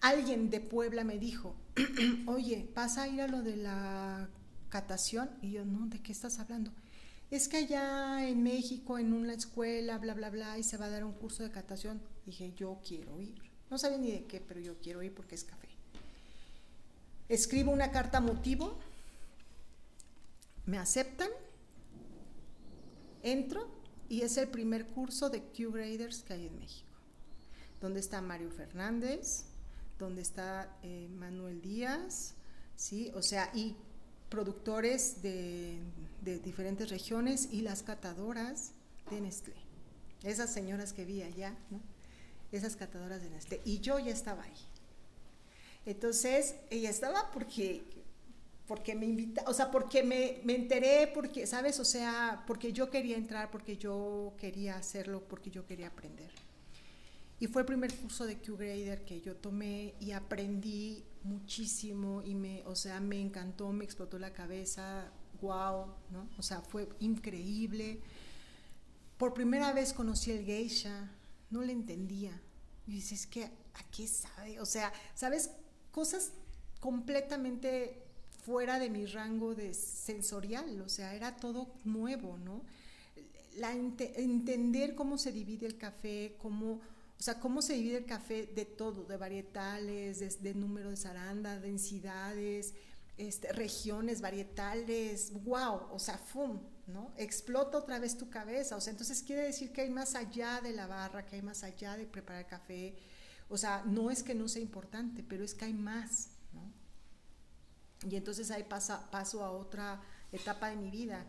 [0.00, 1.54] alguien de Puebla me dijo,
[2.26, 4.28] oye, ¿vas a ir a lo de la
[4.68, 5.30] catación?
[5.40, 6.72] Y yo, no, ¿de qué estás hablando?
[7.30, 10.90] Es que allá en México, en una escuela, bla, bla, bla, y se va a
[10.90, 12.00] dar un curso de catación.
[12.26, 13.47] Dije, yo quiero ir.
[13.70, 15.68] No sabía ni de qué, pero yo quiero ir porque es café.
[17.28, 18.78] Escribo una carta motivo,
[20.64, 21.28] me aceptan,
[23.22, 23.68] entro
[24.08, 26.88] y es el primer curso de Q-Graders que hay en México,
[27.80, 29.44] donde está Mario Fernández,
[29.98, 32.34] donde está eh, Manuel Díaz,
[32.76, 33.10] ¿sí?
[33.14, 33.76] O sea, y
[34.30, 35.78] productores de,
[36.22, 38.72] de diferentes regiones y las catadoras
[39.10, 39.56] de Nestlé.
[40.22, 41.80] Esas señoras que vi allá, ¿no?
[42.52, 43.60] Esas catadoras de Nestlé.
[43.64, 44.56] Y yo ya estaba ahí.
[45.86, 47.82] Entonces, ella estaba porque,
[48.66, 51.80] porque me invita, o sea, porque me, me, enteré, porque, ¿sabes?
[51.80, 56.30] O sea, porque yo quería entrar, porque yo quería hacerlo, porque yo quería aprender.
[57.40, 62.62] Y fue el primer curso de Q-Grader que yo tomé y aprendí muchísimo y me,
[62.66, 66.28] o sea, me encantó, me explotó la cabeza, wow, ¿no?
[66.36, 68.00] O sea, fue increíble.
[69.18, 71.10] Por primera vez conocí el geisha,
[71.50, 72.40] no le entendía.
[72.86, 74.60] Y dices, que ¿a qué sabe?
[74.60, 75.50] O sea, ¿sabes?
[75.90, 76.32] Cosas
[76.80, 78.04] completamente
[78.44, 82.62] fuera de mi rango de sensorial, o sea, era todo nuevo, ¿no?
[83.56, 86.80] La entender cómo se divide el café, cómo,
[87.18, 91.58] o sea, cómo se divide el café de todo, de varietales, de, número de zaranda,
[91.58, 92.74] densidades,
[93.18, 96.60] este, regiones, varietales, wow, o sea, ¡fum!
[96.88, 97.12] ¿No?
[97.16, 100.72] Explota otra vez tu cabeza, o sea, entonces quiere decir que hay más allá de
[100.72, 102.96] la barra, que hay más allá de preparar café,
[103.48, 106.72] o sea, no es que no sea importante, pero es que hay más, ¿no?
[108.08, 111.24] Y entonces ahí pasa, paso a otra etapa de mi vida.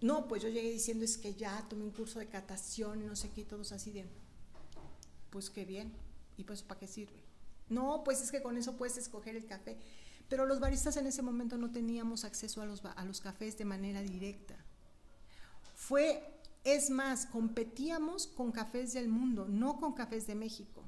[0.00, 3.16] No, pues yo llegué diciendo es que ya tomé un curso de catación y no
[3.16, 4.06] sé qué, todos así de,
[5.30, 5.92] pues qué bien,
[6.36, 7.22] ¿y pues para qué sirve?
[7.68, 9.78] No, pues es que con eso puedes escoger el café.
[10.28, 13.64] Pero los baristas en ese momento no teníamos acceso a los, a los cafés de
[13.64, 14.56] manera directa.
[15.74, 20.82] Fue, es más, competíamos con cafés del mundo, no con cafés de México.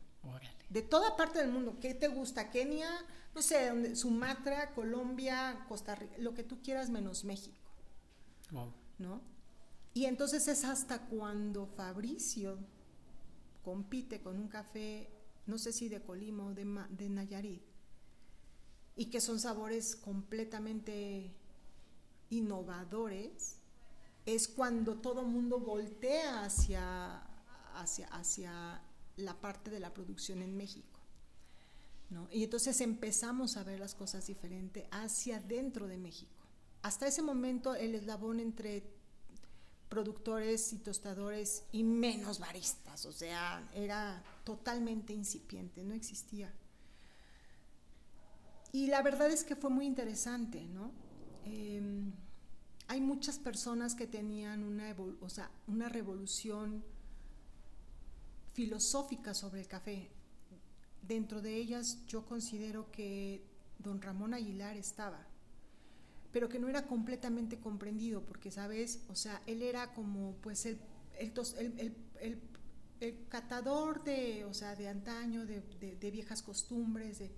[0.68, 1.78] De toda parte del mundo.
[1.80, 2.50] ¿Qué te gusta?
[2.50, 2.90] Kenia,
[3.34, 7.56] no sé, Sumatra, Colombia, Costa Rica, lo que tú quieras menos México.
[8.98, 9.20] ¿No?
[9.94, 12.58] Y entonces es hasta cuando Fabricio
[13.64, 15.08] compite con un café,
[15.46, 17.62] no sé si de Colima o de, de Nayarit,
[18.96, 21.30] y que son sabores completamente
[22.30, 23.56] innovadores,
[24.24, 27.22] es cuando todo mundo voltea hacia,
[27.74, 28.82] hacia, hacia
[29.16, 30.98] la parte de la producción en México.
[32.10, 32.28] ¿no?
[32.32, 36.32] Y entonces empezamos a ver las cosas diferente hacia dentro de México.
[36.82, 38.82] Hasta ese momento el eslabón entre
[39.88, 46.52] productores y tostadores y menos baristas, o sea, era totalmente incipiente, no existía.
[48.72, 50.92] Y la verdad es que fue muy interesante, ¿no?
[51.44, 52.12] Em,
[52.88, 56.84] hay muchas personas que tenían una, o sea, una revolución
[58.52, 60.08] filosófica sobre el café.
[61.02, 63.44] Dentro de ellas yo considero que
[63.78, 65.26] don Ramón Aguilar estaba,
[66.32, 69.04] pero que no era completamente comprendido, porque, ¿sabes?
[69.08, 70.78] O sea, él era como, pues, el,
[71.18, 71.96] el,
[73.00, 77.30] el, catador de, o sea, de antaño, de, de, de viejas costumbres, de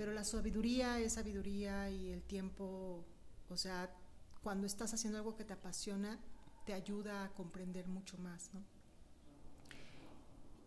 [0.00, 3.04] pero la sabiduría es sabiduría y el tiempo,
[3.50, 3.94] o sea,
[4.42, 6.18] cuando estás haciendo algo que te apasiona,
[6.64, 8.62] te ayuda a comprender mucho más, ¿no?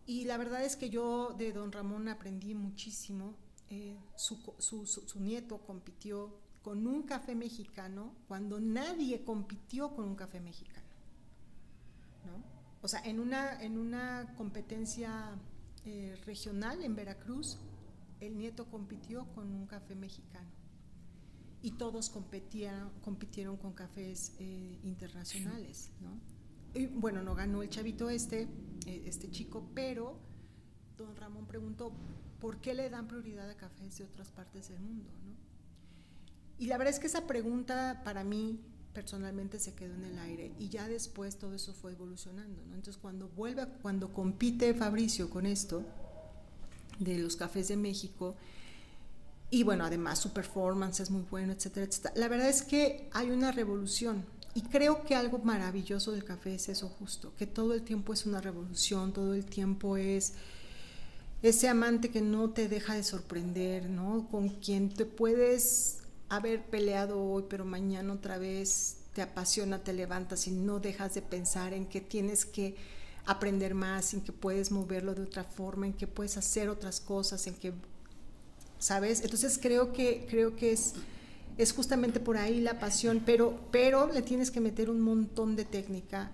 [0.06, 3.34] Y la verdad es que yo de don Ramón aprendí muchísimo.
[3.70, 10.14] Eh, su, su, su, nieto compitió con un café mexicano cuando nadie compitió con un
[10.14, 10.86] café mexicano.
[12.24, 12.40] ¿no?
[12.82, 15.36] O sea, en una, en una competencia
[15.86, 17.58] eh, regional en Veracruz,
[18.26, 20.50] el nieto compitió con un café mexicano
[21.62, 26.20] y todos competieron, compitieron con cafés eh, internacionales, ¿no?
[26.78, 28.48] Y, bueno, no ganó el chavito este,
[28.86, 30.18] eh, este chico, pero
[30.98, 31.92] don Ramón preguntó,
[32.38, 35.34] ¿por qué le dan prioridad a cafés de otras partes del mundo, ¿no?
[36.58, 38.60] Y la verdad es que esa pregunta para mí
[38.92, 42.74] personalmente se quedó en el aire y ya después todo eso fue evolucionando, ¿no?
[42.74, 45.84] Entonces cuando vuelve, cuando compite Fabricio con esto
[46.98, 48.34] de los cafés de México,
[49.50, 52.14] y bueno, además su performance es muy bueno, etcétera, etcétera.
[52.16, 56.68] La verdad es que hay una revolución y creo que algo maravilloso del café es
[56.68, 60.34] eso justo, que todo el tiempo es una revolución, todo el tiempo es
[61.42, 64.28] ese amante que no te deja de sorprender, ¿no?
[64.30, 70.46] Con quien te puedes haber peleado hoy, pero mañana otra vez te apasiona, te levantas
[70.46, 72.76] y no dejas de pensar en que tienes que
[73.26, 77.46] aprender más, en que puedes moverlo de otra forma, en que puedes hacer otras cosas,
[77.46, 77.72] en que
[78.84, 79.22] ¿sabes?
[79.22, 80.92] Entonces creo que, creo que es,
[81.56, 85.64] es justamente por ahí la pasión, pero, pero le tienes que meter un montón de
[85.64, 86.30] técnica,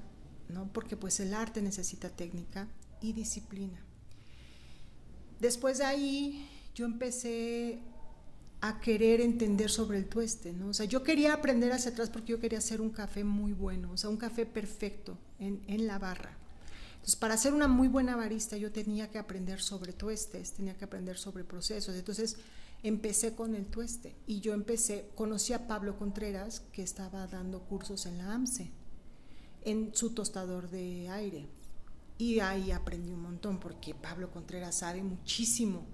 [0.48, 0.68] ¿no?
[0.72, 2.66] Porque pues el arte necesita técnica
[3.00, 3.78] y disciplina.
[5.38, 7.78] Después de ahí yo empecé
[8.60, 10.70] a querer entender sobre el tueste, ¿no?
[10.70, 13.92] O sea, yo quería aprender hacia atrás porque yo quería hacer un café muy bueno,
[13.92, 16.39] o sea, un café perfecto en, en la barra.
[17.00, 20.84] Entonces, para ser una muy buena barista yo tenía que aprender sobre tuestes, tenía que
[20.84, 21.96] aprender sobre procesos.
[21.96, 22.36] Entonces,
[22.82, 28.04] empecé con el tueste y yo empecé, conocí a Pablo Contreras que estaba dando cursos
[28.04, 28.70] en la AMSE,
[29.64, 31.46] en su tostador de aire.
[32.18, 35.86] Y ahí aprendí un montón porque Pablo Contreras sabe muchísimo.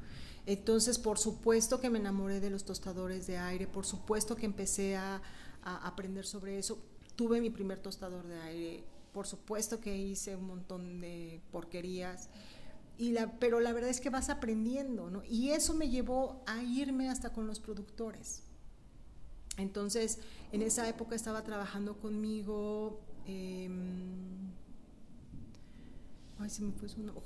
[0.45, 4.97] Entonces, por supuesto que me enamoré de los tostadores de aire, por supuesto que empecé
[4.97, 5.23] a,
[5.63, 6.81] a aprender sobre eso.
[7.15, 12.29] Tuve mi primer tostador de aire por supuesto que hice un montón de porquerías,
[12.99, 15.25] y la, pero la verdad es que vas aprendiendo, ¿no?
[15.25, 18.43] Y eso me llevó a irme hasta con los productores.
[19.57, 20.19] Entonces,
[20.53, 24.51] en esa época estaba trabajando conmigo, em,
[26.39, 26.75] ay, se me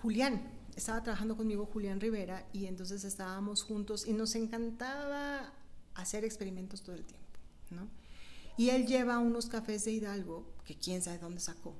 [0.00, 5.53] Julián, estaba trabajando conmigo Julián Rivera y entonces estábamos juntos y nos encantaba
[5.94, 7.99] hacer experimentos todo el tiempo, ¿no?
[8.60, 11.74] Y él lleva unos cafés de Hidalgo, que quién sabe dónde sacó.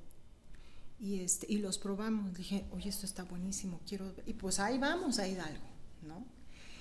[0.99, 2.33] Y, este, y los probamos.
[2.33, 4.15] Dije, oye, esto está buenísimo, quiero...
[4.25, 5.67] Y pues ahí vamos a Hidalgo,
[6.01, 6.25] ¿no?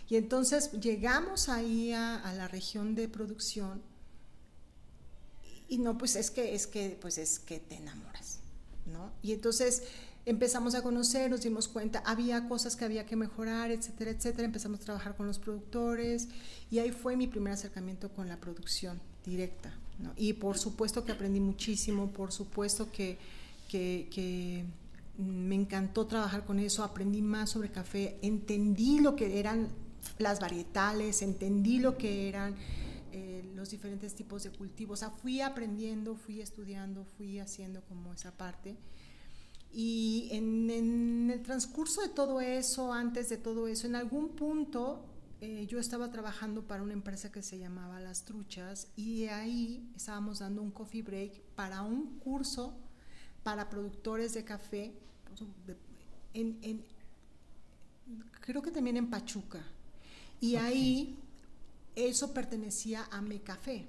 [0.08, 3.82] Y entonces llegamos ahí a, la región de producción
[5.68, 8.38] y, no, pues es que, es que, pues es que te enamoras,
[8.86, 9.12] ¿no?
[9.20, 9.82] Y entonces
[10.24, 14.46] empezamos a conocer, nos dimos cuenta, había cosas que había que mejorar, etcétera, etcétera.
[14.46, 16.28] Empezamos a trabajar con los productores
[16.70, 19.74] y ahí fue mi primer acercamiento con la producción directa,
[20.16, 23.18] y por supuesto que aprendí muchísimo, por supuesto que,
[23.68, 24.64] que,
[25.16, 29.68] me encantó trabajar con eso, aprendí más sobre café, entendí lo que eran
[30.18, 32.54] las varietales, entendí lo que eran
[33.12, 38.14] eh, los diferentes tipos de cultivos, o sea, fui aprendiendo, fui estudiando, fui haciendo como
[38.14, 38.76] esa parte.
[39.72, 45.04] Y en, en, el transcurso de todo eso, antes de todo eso, en algún punto
[45.40, 50.40] eh, yo estaba trabajando para una empresa que se llamaba Las Truchas y ahí estábamos
[50.40, 52.76] dando un coffee break para un curso
[53.42, 54.92] para productores de café,
[56.35, 56.85] en,
[58.42, 59.64] creo que también en Pachuca.
[60.40, 61.18] Y ahí
[61.94, 63.87] eso pertenecía a Mecafé.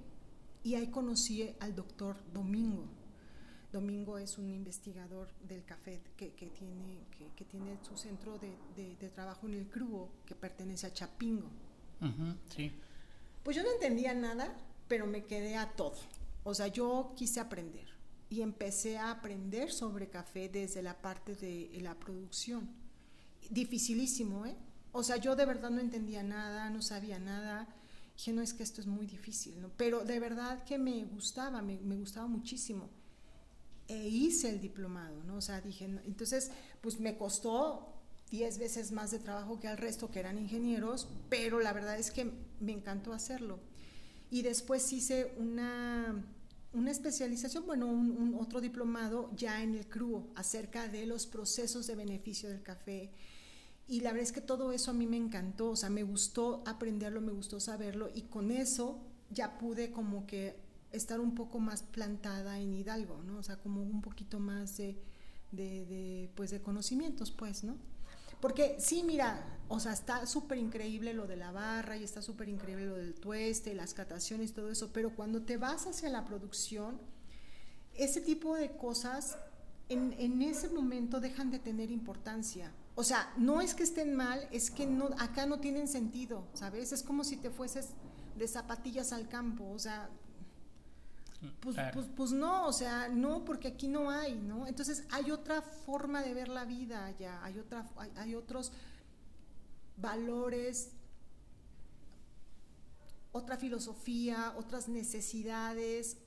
[0.64, 2.86] Y ahí conocí al doctor Domingo
[3.72, 7.00] Domingo es un investigador del café que, tiene,
[7.36, 11.50] que, tiene su centro de, trabajo en el Cruo, que pertenece a Chapingo.
[12.56, 12.72] sí.
[13.44, 14.56] Pues yo no entendía nada,
[14.88, 15.96] pero me quedé a todo.
[16.44, 17.88] O sea, yo quise aprender
[18.30, 22.70] y empecé a aprender sobre café desde la parte de la producción.
[23.50, 24.56] Dificilísimo, ¿eh?
[24.92, 27.68] O sea, yo de verdad no entendía nada, no sabía nada.
[28.16, 29.72] Dije, no, es que esto es muy difícil, ¿no?
[29.76, 32.90] Pero de verdad que me gustaba, me, me gustaba muchísimo
[33.88, 35.36] e hice el diplomado, ¿no?
[35.36, 36.52] O sea, dije, entonces,
[36.82, 37.92] pues me costó
[38.32, 42.12] 10 veces más de trabajo que al resto que eran ingenieros, pero la verdad es
[42.12, 43.60] que me encantó hacerlo.
[44.30, 46.24] Y después hice una,
[46.74, 51.96] una especialización, bueno, un, otro diplomado ya en el CRUO acerca de los procesos de
[51.96, 53.12] beneficio del café
[53.88, 56.64] Y la verdad es que todo eso a mí me encantó, o sea, me gustó
[56.66, 60.56] aprenderlo, me gustó saberlo y con eso ya pude como que
[60.92, 63.38] estar un poco más plantada en Hidalgo, ¿no?
[63.38, 64.98] O sea, como un poquito más de,
[65.52, 67.78] de, de pues de conocimientos, pues, ¿no?
[68.42, 72.50] Porque sí, mira, o sea, está súper increíble lo de la barra y está súper
[72.50, 77.00] increíble lo del tueste, las cataciones todo eso, pero cuando te vas hacia la producción,
[77.94, 79.38] ese tipo de cosas
[79.90, 82.72] en, en, ese momento dejan de tener importancia.
[82.96, 86.92] O sea, no es que estén mal, es que no, acá no tienen sentido, ¿sabes?
[86.92, 87.90] Es como si te fueses
[88.38, 90.10] de zapatillas al campo, o sea,
[91.60, 91.94] pues, claro.
[91.94, 94.68] pues, pues, no, o sea, no, porque aquí no hay, ¿no?
[94.68, 98.72] Entonces hay otra forma de ver la vida allá, hay, otra, hay, hay otros
[99.98, 100.92] valores,
[103.32, 106.18] otra filosofía, otras necesidades,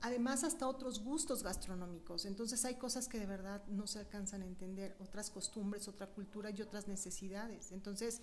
[0.00, 2.24] además hasta otros gustos gastronómicos.
[2.24, 6.50] Entonces hay cosas que de verdad no se alcanzan a entender, otras costumbres, otra cultura
[6.50, 7.72] y otras necesidades.
[7.72, 8.22] Entonces,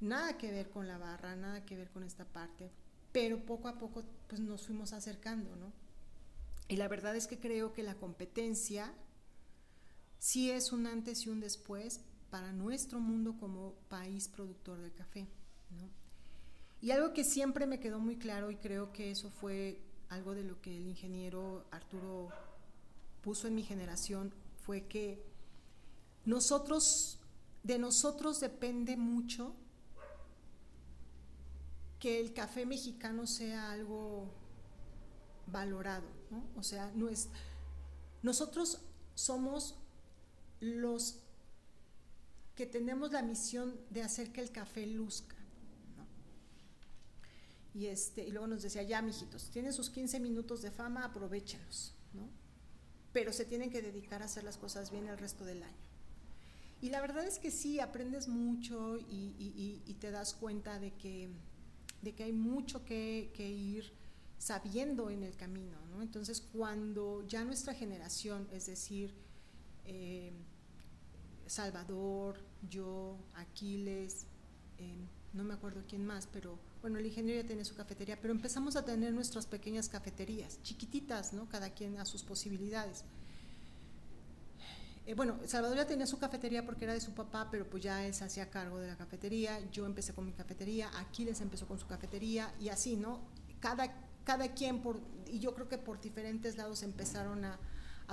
[0.00, 2.70] nada que ver con la barra, nada que ver con esta parte
[3.12, 5.72] pero poco a poco pues nos fuimos acercando, ¿no?
[6.68, 8.92] Y la verdad es que creo que la competencia
[10.18, 12.00] sí es un antes y un después
[12.30, 15.28] para nuestro mundo como país productor de café,
[15.70, 15.90] ¿no?
[16.80, 20.44] Y algo que siempre me quedó muy claro y creo que eso fue algo de
[20.44, 22.30] lo que el ingeniero Arturo
[23.22, 24.32] puso en mi generación
[24.64, 25.22] fue que
[26.24, 27.20] nosotros,
[27.62, 29.54] de nosotros depende mucho
[32.02, 34.26] que el café mexicano sea algo
[35.46, 36.42] valorado, ¿no?
[36.56, 37.28] O sea, no es,
[38.24, 38.80] nosotros
[39.14, 39.76] somos
[40.58, 41.20] los
[42.56, 45.36] que tenemos la misión de hacer que el café luzca.
[45.96, 46.04] ¿no?
[47.72, 51.94] Y, este, y luego nos decía, ya, mijitos, tienen sus 15 minutos de fama, aprovechelos,
[52.14, 52.28] ¿no?
[53.12, 55.86] Pero se tienen que dedicar a hacer las cosas bien el resto del año.
[56.80, 61.30] Y la verdad es que sí, aprendes mucho y te das cuenta de que
[62.02, 63.92] de que hay mucho que, ir
[64.38, 66.02] sabiendo en el camino, ¿no?
[66.02, 69.14] Entonces, cuando ya nuestra generación, es decir,
[69.84, 70.32] eh,
[71.46, 74.26] Salvador, yo, Aquiles,
[74.78, 74.96] eh,
[75.32, 78.74] no me acuerdo quién más, pero bueno, el ingeniero ya tenía su cafetería, pero empezamos
[78.74, 81.48] a tener nuestras pequeñas cafeterías, chiquititas, ¿no?
[81.48, 83.04] Cada quien a sus posibilidades.
[85.04, 88.06] Eh, bueno, Salvador ya tenía su cafetería porque era de su papá, pero pues ya
[88.06, 89.58] él se hacía cargo de la cafetería.
[89.70, 93.20] Yo empecé con mi cafetería, Aquiles empezó con su cafetería y así, ¿no?
[93.60, 93.92] Cada,
[94.24, 97.58] cada quien, por, y yo creo que por diferentes lados empezaron a,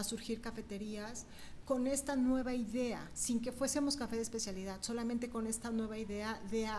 [0.02, 1.26] surgir cafeterías
[1.66, 6.42] con esta nueva idea, sin que fuésemos café de especialidad, solamente con esta nueva idea
[6.50, 6.70] de,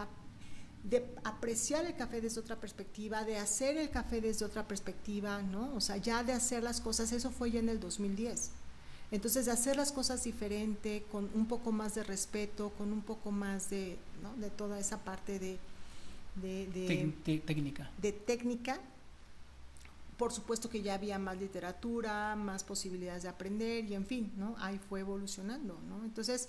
[0.84, 5.74] de apreciar el café desde otra perspectiva, de hacer el café desde otra perspectiva, ¿no?
[5.74, 8.52] O sea, ya de hacer las cosas, eso fue ya en el 2010.
[9.12, 13.70] Entonces, hacer las cosas diferente, con un poco más de respeto, con un poco más
[13.70, 14.34] de, ¿no?
[14.36, 15.58] de toda esa parte de,
[16.36, 17.90] de, de, de, técnica.
[18.00, 18.78] De técnica.
[20.16, 24.54] Por supuesto que ya había más literatura, más posibilidades de aprender y en fin, ¿no?
[24.58, 26.04] Ahí fue evolucionando, ¿no?
[26.04, 26.48] Entonces,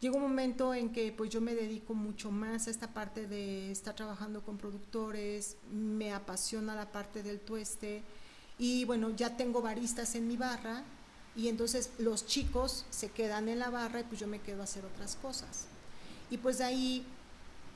[0.00, 3.70] llegó un momento en que pues yo me dedico mucho más a esta parte de
[3.70, 8.02] estar trabajando con productores, me apasiona la parte del tueste
[8.58, 10.82] y bueno, ya tengo baristas en mi barra
[11.36, 14.64] y entonces los chicos se quedan en la barra y pues yo me quedo a
[14.64, 15.66] hacer otras cosas.
[16.30, 17.06] Y pues de ahí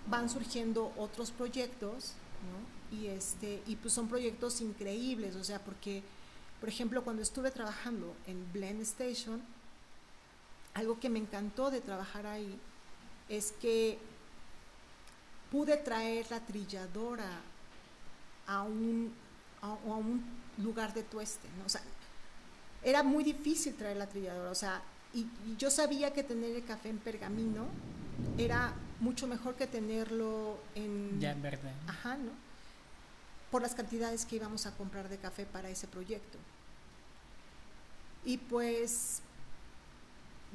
[0.06, 2.12] van surgiendo otros proyectos,
[2.50, 2.96] ¿no?
[2.96, 6.02] Y, este, y pues son proyectos increíbles, o sea, porque,
[6.60, 9.42] por ejemplo, cuando estuve trabajando en Blend Station,
[10.74, 12.58] algo que me encantó de trabajar ahí
[13.28, 13.98] es que
[15.50, 17.28] pude traer la trilladora
[18.46, 19.12] a un,
[19.60, 20.24] a, un
[20.58, 21.64] lugar de tueste, ¿no?
[22.82, 24.82] Era muy difícil traer la trilladora, o sea,
[25.14, 27.66] y, y, yo sabía que tener el café en pergamino
[28.36, 31.20] era mucho mejor que tenerlo en...
[31.20, 31.72] Ya, en verde.
[31.86, 32.32] Ajá, ¿no?
[33.50, 36.38] Por las cantidades que íbamos a comprar de café para ese proyecto.
[38.24, 39.22] Y pues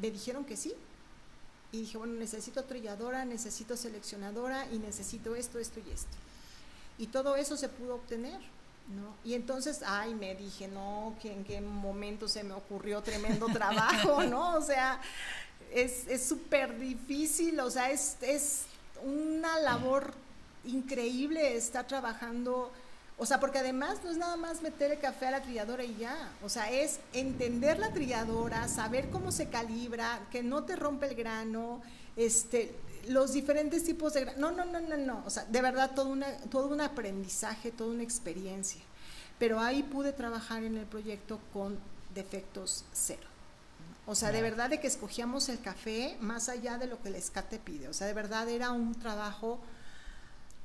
[0.01, 0.74] me dijeron que sí.
[1.71, 6.17] Y dije, bueno, necesito trilladora, necesito seleccionadora y necesito esto, esto y esto.
[6.99, 8.39] Y todo eso se pudo obtener.
[8.88, 9.15] ¿No?
[9.23, 14.23] Y entonces, ay, me dije, no, que en qué momento se me ocurrió tremendo trabajo,
[14.23, 14.55] ¿no?
[14.55, 14.99] O sea,
[15.71, 18.65] es súper difícil, o sea, es, es
[19.03, 20.13] una labor
[20.65, 22.71] increíble estar trabajando,
[23.17, 25.95] o sea, porque además no es nada más meter el café a la trilladora y
[25.97, 31.07] ya, o sea, es entender la trilladora, saber cómo se calibra, que no te rompe
[31.07, 31.81] el grano,
[32.15, 32.73] este,
[33.07, 34.25] los diferentes tipos de...
[34.37, 35.23] No, no, no, no, no.
[35.25, 38.81] O sea, de verdad todo, una, todo un aprendizaje, toda una experiencia.
[39.39, 41.77] Pero ahí pude trabajar en el proyecto con
[42.13, 43.27] defectos cero.
[44.05, 47.15] O sea, de verdad de que escogíamos el café más allá de lo que el
[47.15, 47.87] escate pide.
[47.87, 49.59] O sea, de verdad era un trabajo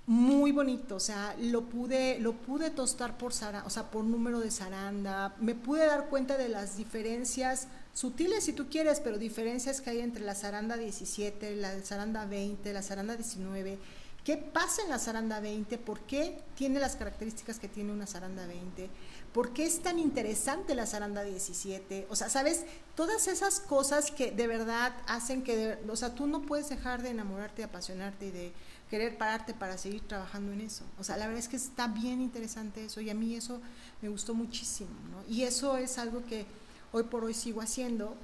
[0.08, 4.40] muy bonito, o sea, lo pude, lo pude tostar por zaranda, o sea, por número
[4.40, 7.68] de zaranda, me pude dar cuenta de las diferencias
[7.98, 12.72] sutiles si tú quieres, pero diferencias que hay entre la zaranda 17, la zaranda 20,
[12.72, 13.76] la zaranda 19,
[14.22, 18.46] qué pasa en la zaranda 20, por qué tiene las características que tiene una zaranda
[18.46, 18.88] 20,
[19.34, 24.30] por qué es tan interesante la zaranda 17, o sea, sabes, todas esas cosas que
[24.30, 28.30] de verdad hacen que, o sea, tú no puedes dejar de enamorarte, de apasionarte y
[28.30, 28.52] de
[28.90, 30.84] querer pararte para seguir trabajando en eso.
[31.00, 33.60] O sea, la verdad es que está bien interesante eso y a mí eso
[34.02, 35.34] me gustó muchísimo, ¿no?
[35.34, 36.46] Y eso es algo que
[36.92, 38.16] hoy por hoy sigo haciendo.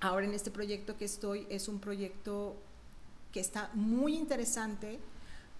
[0.00, 2.54] Ahora en este proyecto que estoy es un proyecto
[3.32, 4.98] que está muy interesante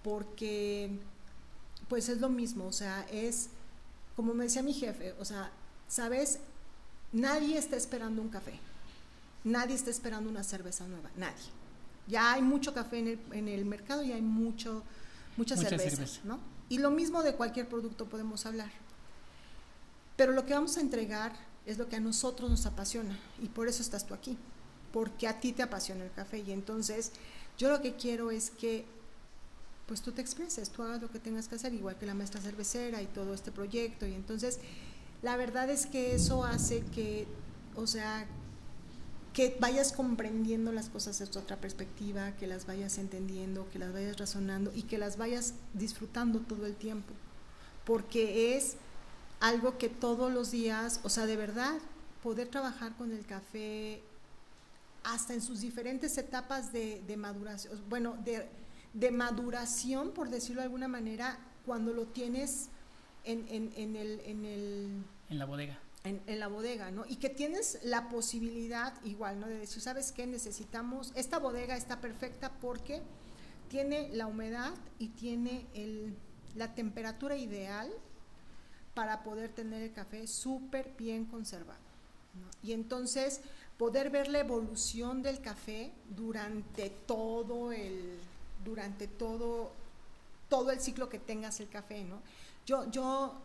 [0.03, 0.91] porque
[1.89, 3.49] pues es lo mismo, o sea, es
[4.15, 5.51] como me decía mi jefe, o sea,
[5.87, 6.39] sabes,
[7.13, 8.59] nadie está esperando un café,
[9.43, 11.45] nadie está esperando una cerveza nueva, nadie
[12.07, 14.83] ya hay mucho café en el, en el mercado y hay mucho,
[15.35, 16.39] mucha, cerveza, ¿no?
[16.69, 18.71] Y lo mismo de cualquier producto podemos hablar.
[20.15, 21.33] Pero lo que vamos a entregar
[21.67, 24.37] es lo que a nosotros nos apasiona y por eso estás tú aquí,
[24.91, 27.11] porque a ti te apasiona el café y entonces
[27.57, 28.85] yo lo que quiero es que
[29.85, 32.41] pues tú te expreses, tú hagas lo que tengas que hacer, igual que la maestra
[32.41, 34.59] cervecera y todo este proyecto y entonces
[35.21, 37.27] la verdad es que eso hace que,
[37.75, 38.25] o sea,
[39.33, 44.17] que vayas comprendiendo las cosas desde otra perspectiva, que las vayas entendiendo, que las vayas
[44.17, 47.13] razonando y que las vayas disfrutando todo el tiempo.
[47.85, 48.77] Porque es
[49.39, 51.77] algo que todos los días, o sea, de verdad,
[52.23, 54.01] poder trabajar con el café
[55.03, 58.47] hasta en sus diferentes etapas de, maduración, bueno, de,
[58.93, 62.69] de, maduración, por decirlo de alguna manera, cuando lo tienes
[63.23, 67.05] en, en, el, en, el, en la bodega en, la bodega, ¿no?
[67.07, 69.47] Y que tienes la posibilidad igual, ¿no?
[69.47, 70.25] De decir, ¿sabes qué?
[70.25, 73.01] Necesitamos, esta bodega está perfecta porque
[73.69, 76.15] tiene la humedad y tiene el,
[76.55, 77.91] la temperatura ideal
[78.97, 81.77] para poder tener el café súper bien conservado.
[82.63, 83.41] Y entonces
[83.77, 88.17] poder ver la evolución del café durante todo el,
[88.65, 89.71] durante todo,
[90.49, 92.21] todo el ciclo que tengas el café, ¿no?
[92.65, 93.35] Yo, yo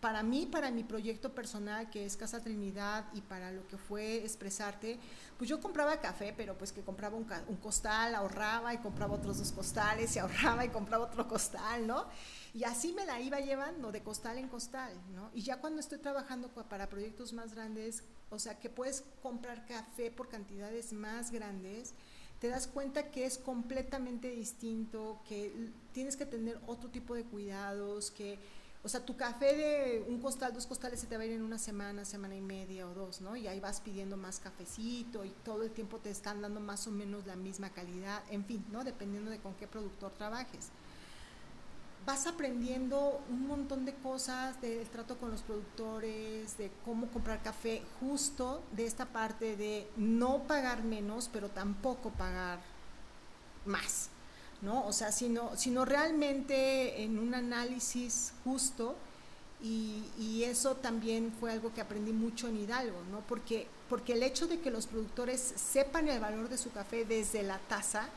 [0.00, 4.16] para mí, para mi proyecto personal, que es Casa Trinidad, y para lo que fue
[4.18, 4.98] expresarte,
[5.36, 9.52] pues yo compraba café, pero pues que compraba un, costal, ahorraba y compraba otros dos
[9.52, 12.06] costales, y ahorraba y compraba otro costal, ¿no?
[12.54, 15.30] Y así me la iba llevando de costal en costal, ¿no?
[15.34, 20.10] Y ya cuando estoy trabajando para proyectos más grandes, o sea, que puedes comprar café
[20.10, 21.94] por cantidades más grandes,
[22.40, 28.10] te das cuenta que es completamente distinto, que tienes que tener otro tipo de cuidados,
[28.10, 28.38] que
[28.82, 31.42] o sea, tu café de un costal, dos costales se te va a ir en
[31.42, 33.36] una semana, semana y media o dos, ¿no?
[33.36, 36.90] Y ahí vas pidiendo más cafecito y todo el tiempo te están dando más o
[36.90, 38.82] menos la misma calidad, en fin, ¿no?
[38.82, 40.70] Dependiendo de con qué productor trabajes.
[42.06, 47.82] Vas aprendiendo un montón de cosas del trato con los productores, de cómo comprar café,
[48.00, 52.60] justo de esta parte de no pagar menos, pero tampoco pagar
[53.66, 54.09] más.
[54.62, 54.86] ¿No?
[54.86, 58.94] O sea, sino, sino realmente en un análisis justo
[59.62, 63.20] y, y, eso también fue algo que aprendí mucho en Hidalgo, ¿no?
[63.28, 67.42] Porque, porque el hecho de que los productores sepan el valor de su café desde
[67.42, 68.08] la taza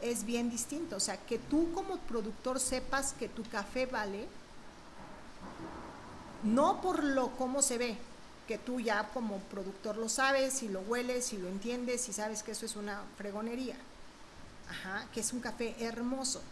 [0.00, 4.26] es bien distinto, o sea, que tú como productor sepas que tu café vale,
[6.42, 7.96] no por lo cómo se ve,
[8.48, 12.42] que tú ya como productor lo sabes y lo hueles y lo entiendes y sabes
[12.42, 13.76] que eso es una fregonería
[15.12, 16.42] que es un café hermoso.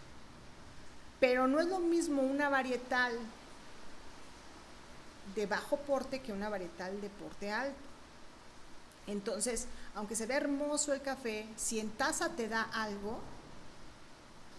[1.19, 3.13] Pero no es lo mismo una varietal
[5.35, 7.75] de bajo porte que una varietal de porte alto.
[9.07, 13.19] Entonces, aunque se ve hermoso el café, si en taza te da algo,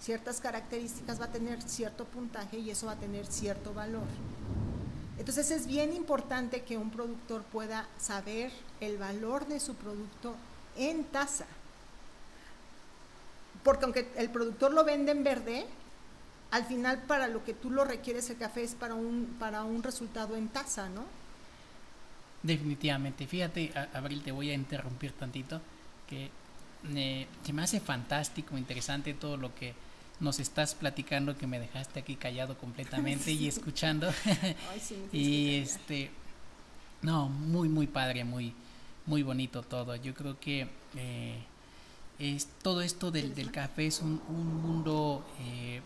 [0.00, 4.06] ciertas características va a tener cierto puntaje y eso va a tener cierto valor.
[5.18, 10.34] Entonces es bien importante que un productor pueda saber el valor de su producto
[10.76, 11.46] en taza
[13.64, 15.66] porque aunque el productor lo vende en verde,
[16.50, 19.82] al final para lo que tú lo requieres el café es para un, para un
[19.82, 21.04] resultado en taza, ¿no?
[22.42, 23.26] Definitivamente.
[23.26, 25.60] Fíjate, Abril, te voy a interrumpir tantito,
[26.06, 26.30] que
[26.94, 29.74] eh, se me hace fantástico, interesante todo lo que
[30.20, 34.12] nos estás platicando, que me dejaste aquí callado completamente y escuchando.
[34.70, 36.10] Ay, sí, y este,
[37.00, 38.54] no, muy, muy padre, muy,
[39.06, 39.96] muy bonito todo.
[39.96, 40.68] Yo creo que...
[40.96, 41.42] Eh,
[42.18, 45.80] es, todo esto del, del café es un, un mundo eh,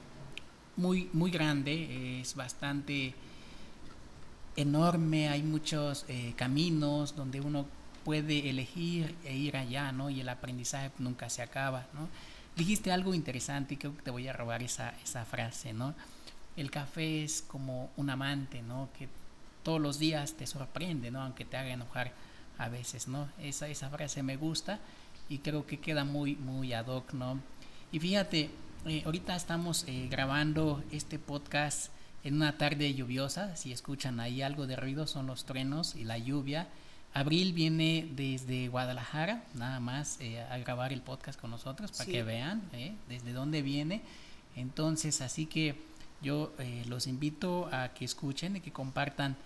[0.76, 3.14] muy, muy grande, es bastante
[4.57, 7.66] enorme, hay muchos eh, caminos donde uno
[8.05, 10.11] puede elegir e ir allá, ¿no?
[10.11, 12.09] Y el aprendizaje nunca se acaba, ¿no?
[12.57, 15.95] Dijiste algo interesante y creo que te voy a robar esa, esa frase, ¿no?
[16.57, 18.89] El café es como un amante, ¿no?
[18.99, 19.09] Que
[19.62, 21.22] todos los días te sorprende, ¿no?
[21.22, 22.12] Aunque te haga enojar
[22.59, 23.29] a veces, ¿no?
[23.39, 24.81] Esa, esa frase me gusta
[25.29, 27.41] y creo que queda muy, muy ad hoc, ¿no?
[27.93, 28.51] Y fíjate,
[28.87, 31.91] eh, ahorita estamos eh, grabando este podcast
[32.24, 36.18] en una tarde lluviosa, si escuchan ahí algo de ruido son los truenos y la
[36.18, 36.68] lluvia.
[37.14, 42.22] Abril viene desde Guadalajara, nada más eh, a grabar el podcast con nosotros para que
[42.22, 42.62] vean
[43.09, 44.03] desde dónde viene.
[44.57, 45.74] Entonces, así que
[46.20, 46.53] yo
[46.87, 49.37] los invito a que escuchen y que compartan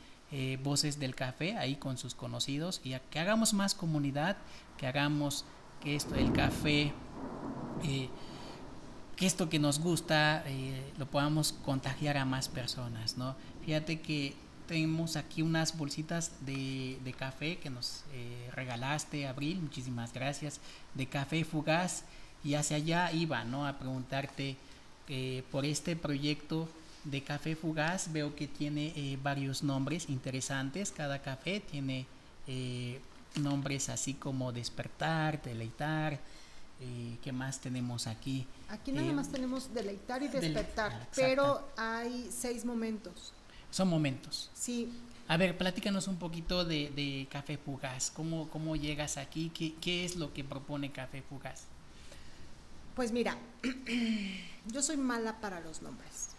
[0.62, 4.38] voces del café ahí con sus conocidos y a que hagamos más comunidad,
[4.78, 5.44] que hagamos
[5.82, 6.92] que esto, el café,
[7.84, 8.08] eh,
[9.16, 13.34] que esto que nos gusta eh, lo podamos contagiar a más personas, ¿no?
[13.64, 14.34] Fíjate que
[14.68, 20.60] tenemos aquí unas bolsitas de, café que nos eh, regalaste, Abril, muchísimas gracias,
[20.94, 22.04] de café fugaz,
[22.44, 23.66] y hacia allá iba, ¿no?
[23.66, 24.56] A preguntarte
[25.50, 26.68] por este proyecto
[27.04, 32.06] de café fugaz, veo que tiene varios nombres interesantes, cada café tiene
[33.36, 36.18] nombres así como despertar, deleitar.
[36.80, 38.46] Eh, ¿Qué más tenemos aquí?
[38.68, 43.32] Aquí nada eh, más tenemos deleitar y despertar, pero hay seis momentos.
[43.70, 44.50] Son momentos.
[44.54, 44.92] Sí.
[45.28, 48.10] A ver, platícanos un poquito de, Café Fugaz.
[48.10, 49.50] ¿Cómo, ¿Cómo llegas aquí?
[49.54, 51.66] ¿Qué, ¿Qué es lo que propone Café Fugaz?
[52.96, 53.36] Pues mira,
[54.66, 56.30] yo soy mala para los nombres.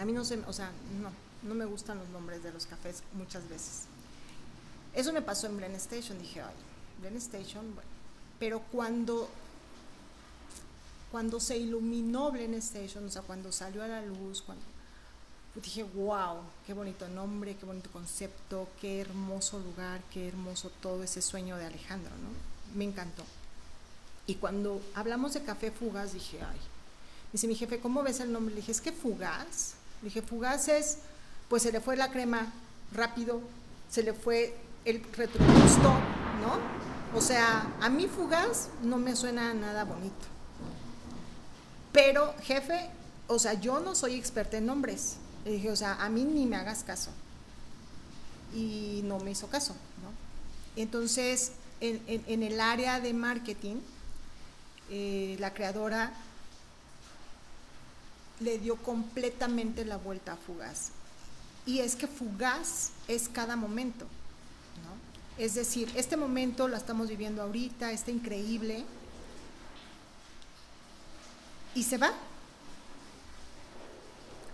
[0.00, 0.70] A mí no se, o sea,
[1.02, 1.10] no,
[1.48, 3.87] no me gustan los nombres de los cafés muchas veces.
[4.94, 6.54] Eso me pasó en Blend Station, dije, ay,
[7.00, 7.90] Blend Station, bueno.
[8.38, 9.28] Pero cuando,
[11.10, 14.64] cuando se iluminó Blend Station, o sea, cuando salió a la luz, cuando
[15.54, 16.36] pues dije, wow,
[16.66, 21.66] qué bonito nombre, qué bonito concepto, qué hermoso lugar, qué hermoso todo ese sueño de
[21.66, 22.78] Alejandro, ¿no?
[22.78, 23.24] Me encantó.
[24.26, 26.58] Y cuando hablamos de café fugaz, dije, ay,
[27.32, 28.54] dice mi jefe, ¿cómo ves el nombre?
[28.54, 29.74] Le dije, es que fugaz.
[30.02, 30.98] Le dije, fugaz es,
[31.48, 32.52] pues se le fue la crema
[32.92, 33.40] rápido,
[33.90, 34.54] se le fue
[34.88, 35.92] el retrogusto,
[36.40, 36.58] ¿no?
[37.16, 40.14] O sea, a mí fugaz no me suena nada bonito.
[41.92, 42.88] Pero, jefe,
[43.26, 45.16] o sea, yo no soy experta en nombres.
[45.44, 47.10] Le dije, o sea, a mí ni me hagas caso.
[48.54, 50.80] Y no me hizo caso, ¿no?
[50.80, 53.76] Entonces, en, el área de marketing,
[54.90, 56.12] eh, la creadora
[58.40, 60.90] le dio completamente la vuelta a Fugaz.
[61.66, 64.06] Y es que Fugaz es cada momento.
[65.38, 68.84] Es decir, este momento lo estamos viviendo ahorita, está increíble,
[71.78, 72.12] y se va.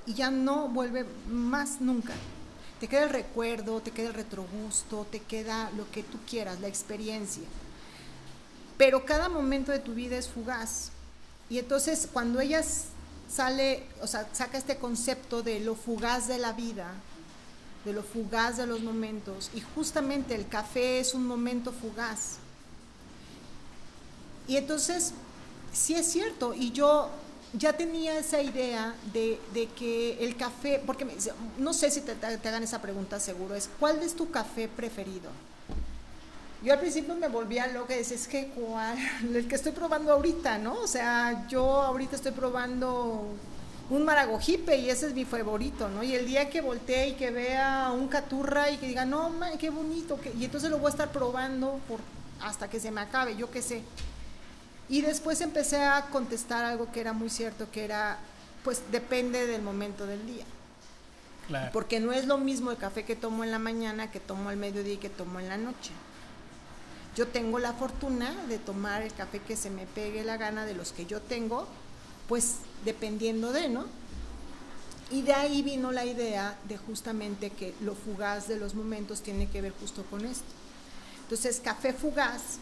[0.07, 2.13] Y ya no vuelve más nunca.
[2.81, 6.69] Te queda el recuerdo, te queda el retrogusto, te queda lo que tú quieras, la
[6.69, 7.45] experiencia.
[8.77, 10.91] Pero cada momento de tu vida es fugaz.
[11.49, 12.63] Y entonces cuando ella
[13.31, 16.93] sale, o sea, saca este concepto de lo fugaz de la vida,
[17.85, 19.51] de lo fugaz de los momentos.
[19.55, 22.37] Y justamente el café es un momento fugaz.
[24.47, 25.13] Y entonces,
[25.73, 27.11] sí es cierto, y yo
[27.57, 29.39] ya tenía esa idea de,
[29.77, 31.07] que el café, porque
[31.59, 35.31] no sé si te, hagan esa pregunta seguro, es ¿cuál es tu café preferido?
[36.63, 38.99] Yo al principio me volvía loca y decía, es que cuál,
[39.35, 40.75] el que estoy probando ahorita, ¿no?
[40.81, 43.27] O sea, yo ahorita estoy probando
[43.91, 46.03] un maragojipe y ese es mi favorito, ¿no?
[46.03, 49.59] Y el día que voltee y que vea un caturra y que diga, no, man,
[49.59, 52.01] qué bonito, y entonces lo voy a estar probando por,
[52.41, 53.83] hasta que se me acabe, yo qué sé.
[54.89, 58.19] Y después empecé a contestar algo que era muy cierto, que era,
[58.63, 60.45] pues depende del momento del día.
[61.49, 61.71] Claro.
[61.73, 64.57] Porque no es lo mismo el café que tomo en la mañana, que tomo al
[64.57, 65.93] mediodía y que tomo en la noche.
[67.17, 70.75] Yo tengo la fortuna de tomar el café que se me pegue la gana de
[70.75, 71.69] los que yo tengo,
[72.29, 73.85] pues dependiendo de, ¿no?
[75.11, 79.49] Y de ahí vino la idea de justamente que lo fugaz de los momentos tiene
[79.49, 80.45] que ver justo con esto.
[81.23, 82.59] Entonces, café fugaz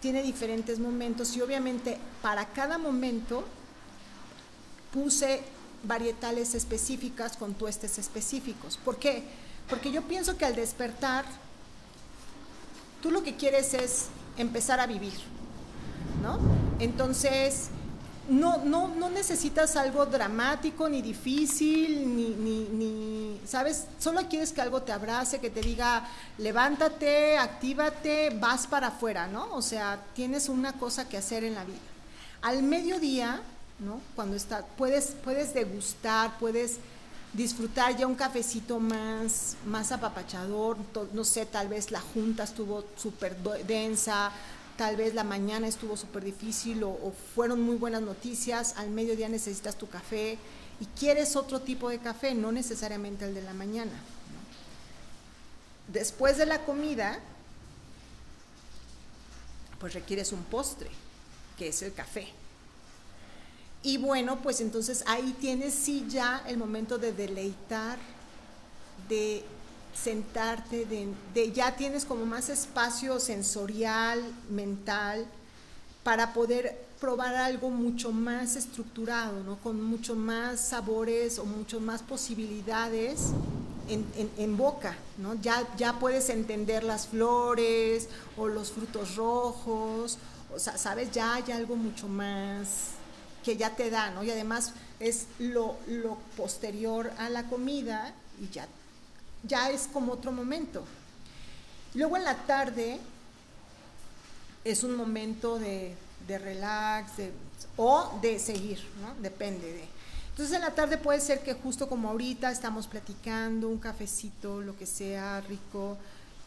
[0.00, 3.44] tiene diferentes momentos y obviamente para cada momento
[4.92, 5.42] puse
[5.82, 8.76] varietales específicas con tuestes específicos.
[8.76, 9.24] ¿Por qué?
[9.68, 11.24] Porque yo pienso que al despertar,
[13.02, 14.06] tú lo que quieres es
[14.36, 15.18] empezar a vivir,
[16.22, 16.38] ¿no?
[16.78, 17.70] Entonces,
[18.28, 23.86] no, no, no necesitas algo dramático, ni difícil, ni, ni, ¿sabes?
[23.98, 26.06] Solo quieres que algo te abrace, que te diga,
[26.36, 29.54] levántate, actívate, vas para afuera, ¿no?
[29.54, 31.78] O sea, tienes una cosa que hacer en la vida.
[32.42, 33.40] Al mediodía,
[33.78, 34.00] ¿no?
[34.14, 36.78] Cuando está, puedes, puedes degustar, puedes
[37.32, 40.76] disfrutar ya un cafecito más, más apapachador,
[41.12, 44.32] no sé, tal vez la junta estuvo súper densa,
[44.78, 49.76] tal vez la mañana estuvo súper difícil o, fueron muy buenas noticias, al mediodía necesitas
[49.76, 50.38] tu café
[50.80, 53.90] y quieres otro tipo de café, no necesariamente el de la mañana.
[55.88, 57.18] Después de la comida,
[59.80, 60.88] pues requieres un postre,
[61.58, 62.28] que es el café.
[63.82, 67.98] Y bueno, pues entonces ahí tienes sí ya el momento de deleitar,
[69.08, 69.44] de
[69.94, 75.26] sentarte, de, ya tienes como más espacio sensorial, mental,
[76.02, 79.56] para poder probar algo mucho más estructurado, ¿no?
[79.58, 83.30] con mucho más sabores o mucho más posibilidades
[83.88, 84.96] en, boca.
[85.18, 85.34] ¿no?
[85.34, 90.18] Ya, ya puedes entender las flores o los frutos rojos,
[90.54, 92.92] o sea, sabes, ya hay algo mucho más
[93.44, 94.24] que ya te da, ¿no?
[94.24, 98.66] Y además es lo, lo posterior a la comida y ya,
[99.42, 100.84] ya es como otro momento.
[101.94, 102.98] Luego en la tarde
[104.64, 105.94] es un momento de,
[106.26, 107.12] de relax
[107.76, 109.14] o de seguir, ¿no?
[109.22, 109.84] Depende de.
[110.30, 114.76] Entonces en la tarde puede ser que justo como ahorita estamos platicando, un cafecito, lo
[114.76, 115.96] que sea rico,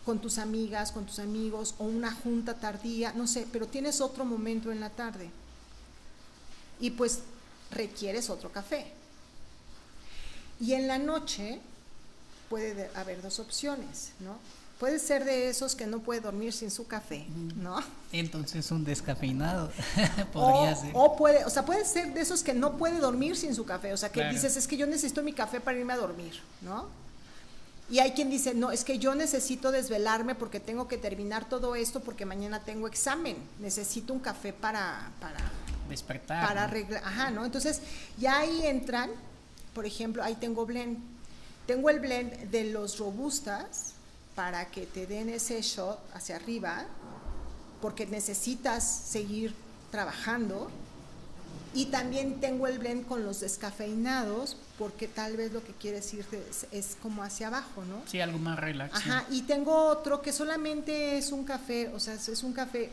[0.05, 4.25] con tus amigas, con tus amigos, o una junta tardía, no sé, pero tienes otro
[4.25, 5.29] momento en la tarde
[6.79, 7.19] y pues
[7.69, 8.85] requieres otro café.
[10.59, 11.59] Y en la noche
[12.51, 14.37] puede haber dos opciones, ¿no?
[14.77, 17.25] Puede ser de esos que no puede dormir sin su café,
[17.55, 17.81] ¿no?
[18.11, 19.71] Entonces un descafeinado
[20.33, 20.91] podría ser.
[20.93, 23.93] O puede, o sea, puede ser de esos que no puede dormir sin su café,
[23.93, 26.89] o sea, que dices, es que yo necesito mi café para irme a dormir, ¿no?
[27.89, 31.75] Y hay quien dice, no, es que yo necesito desvelarme porque tengo que terminar todo
[31.75, 35.39] esto porque mañana tengo examen, necesito un café para, para
[35.87, 36.45] despertar.
[36.45, 37.45] Para arreglar, ajá, ¿no?
[37.45, 37.81] Entonces,
[38.17, 39.09] ya ahí entran,
[39.73, 41.10] por ejemplo, ahí tengo blend.
[41.71, 43.93] Tengo el blend de los robustas
[44.35, 46.83] para que te den ese shot hacia arriba,
[47.81, 49.55] porque necesitas seguir
[49.89, 50.69] trabajando.
[51.73, 56.25] Y también tengo el blend con los descafeinados, porque tal vez lo que quieres ir
[56.73, 58.01] es, como hacia abajo, ¿no?
[58.05, 58.93] Sí, algo más relax.
[58.93, 62.89] Ajá, y tengo otro que solamente es un café, o sea, es un café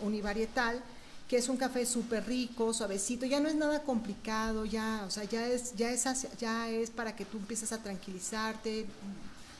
[0.00, 0.80] univarietal,
[1.28, 5.24] que es un café súper rico, suavecito, ya no es nada complicado, ya, o sea,
[5.24, 6.04] ya es, ya es,
[6.38, 8.86] ya es para que tú empieces a tranquilizarte,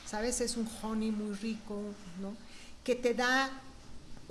[0.05, 0.41] ¿sabes?
[0.41, 1.81] Es un honey muy rico,
[2.21, 2.35] ¿no?
[2.83, 3.49] Que te da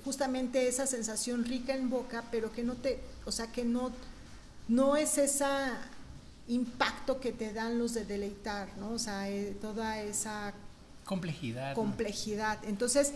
[0.04, 3.90] justamente esa sensación rica en boca, pero que no te, o sea, que no,
[4.68, 5.44] no es ese
[6.46, 8.92] impacto que te dan los de deleitar, ¿no?
[8.92, 10.52] O sea, eh, toda esa
[11.04, 11.74] complejidad.
[11.74, 12.58] Complejidad.
[12.64, 13.12] Entonces,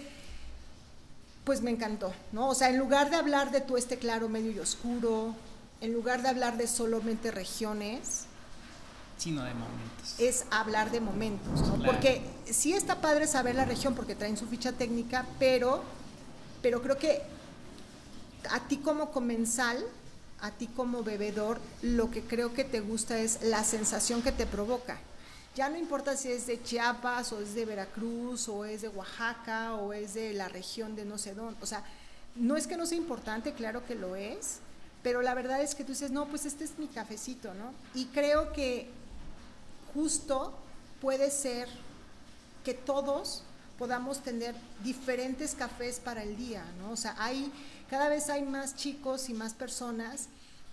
[1.48, 2.50] pues me encantó, ¿no?
[2.50, 5.34] O sea, en lugar de hablar de tu este claro, medio y oscuro,
[5.80, 8.26] en lugar de hablar de solamente regiones,
[9.16, 10.14] sino de momentos.
[10.18, 11.82] Es hablar de momentos, ¿no?
[11.86, 15.82] Porque sí está padre saber la región porque traen su ficha técnica, pero,
[16.60, 17.22] pero creo que
[18.50, 19.82] a ti como comensal,
[20.42, 24.44] a ti como bebedor, lo que creo que te gusta es la sensación que te
[24.44, 24.98] provoca.
[25.58, 29.74] Ya no importa si es de Chiapas o es de Veracruz o es de Oaxaca
[29.74, 31.58] o es de la región de no sé dónde.
[31.60, 31.82] O sea,
[32.36, 34.60] no es que no sea importante, claro que lo es,
[35.02, 37.72] pero la verdad es que tú dices, no, pues este es mi cafecito, ¿no?
[37.92, 38.88] Y creo que
[39.92, 40.56] justo
[41.00, 41.68] puede ser
[42.64, 43.42] que todos
[43.80, 44.54] podamos tener
[44.84, 46.92] diferentes cafés para el día, ¿no?
[46.92, 47.52] O sea, hay,
[47.90, 50.28] cada vez hay más chicos y más personas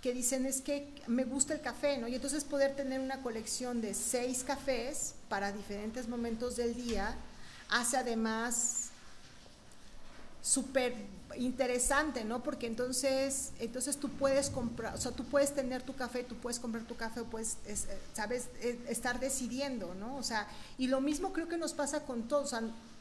[0.05, 2.07] que dicen es que me gusta el café, ¿no?
[2.07, 7.15] Y entonces poder tener una colección de seis cafés para diferentes momentos del día
[7.71, 8.89] hace además
[10.43, 10.93] súper
[11.37, 12.43] interesante, ¿no?
[12.43, 16.59] Porque entonces, entonces tú puedes comprar, o sea, tú puedes tener tu café, tú puedes
[16.59, 17.57] comprar tu café, puedes,
[18.13, 20.17] sabes, e, estar decidiendo, ¿no?
[20.17, 20.47] O sea,
[20.77, 22.53] y lo mismo creo que nos pasa con todos,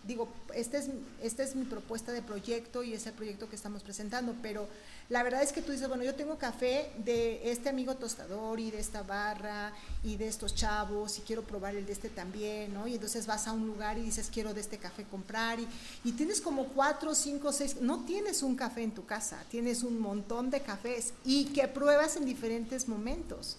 [0.07, 0.91] digo, esta es,
[1.23, 4.69] esta es mi propuesta de proyecto y es el proyecto que estamos presentando, pero
[5.09, 8.71] la verdad es que tú dices, bueno, yo tengo café de este amigo tostador y
[8.71, 12.87] de esta barra y de estos chavos y quiero probar el de este también, ¿no?
[12.87, 15.69] Y entonces vas a un lugar y dices, quiero de este café comprar y,
[16.05, 19.99] y tienes como cuatro, cinco, seis, no tienes un café en tu casa, tienes un
[19.99, 23.59] montón de cafés y que pruebas en diferentes momentos.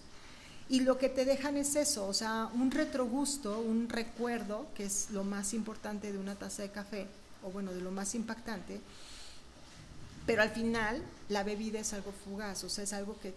[0.68, 5.10] Y lo que te dejan es eso, o sea, un retrogusto, un recuerdo, que es
[5.10, 7.06] lo más importante de una taza de café,
[7.44, 8.80] o bueno, de lo más impactante,
[10.26, 13.32] pero al final la bebida es algo fugaz, o sea, es algo que,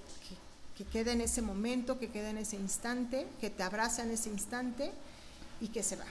[0.91, 4.91] queda en ese momento, que queda en ese instante, que te abraza en ese instante
[5.61, 6.05] y que se va.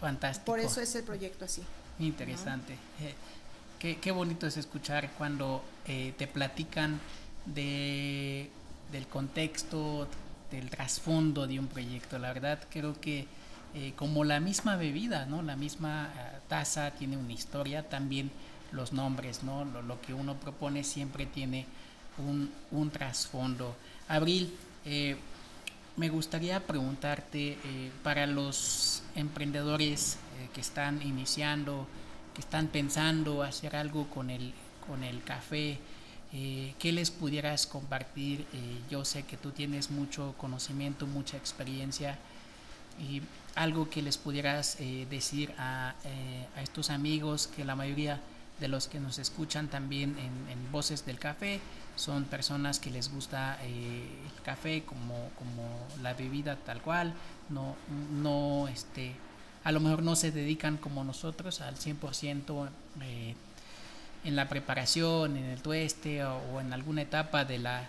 [0.00, 0.46] Fantástico.
[0.46, 1.62] Por eso es el proyecto así.
[1.98, 2.76] Interesante.
[3.00, 6.98] Eh, qué, bonito es escuchar cuando eh, te platican
[7.44, 8.50] de,
[8.92, 10.08] del contexto,
[10.50, 12.18] del trasfondo de un proyecto.
[12.18, 13.26] La verdad creo que
[13.72, 15.42] eh, como la misma bebida, ¿no?
[15.42, 18.32] La misma eh, taza tiene una historia, también
[18.72, 19.64] los nombres, ¿no?
[19.64, 21.66] Lo, que uno propone siempre tiene
[22.18, 23.76] un, un trasfondo.
[24.08, 24.52] Abril,
[24.84, 25.16] eh,
[25.96, 27.58] me gustaría preguntarte
[28.02, 30.16] para los emprendedores
[30.54, 31.86] que están iniciando,
[32.34, 34.54] que están pensando hacer algo con el,
[34.86, 35.78] con el café,
[36.32, 38.46] ¿qué les pudieras compartir?
[38.88, 42.18] yo sé que tú tienes mucho conocimiento, mucha experiencia
[43.00, 43.22] y
[43.54, 48.20] algo que les pudieras eh, decir a, eh, a, estos amigos que la mayoría
[48.58, 51.58] de los que nos escuchan también en, Voces del Café
[51.96, 55.68] son personas que les gusta eh, el café como, como
[56.00, 57.12] la bebida tal cual,
[57.48, 57.74] no,
[58.22, 59.14] no este,
[59.64, 62.68] a lo mejor no se dedican como nosotros al 100%
[64.24, 67.88] en la preparación, en el tueste o, en alguna etapa de la,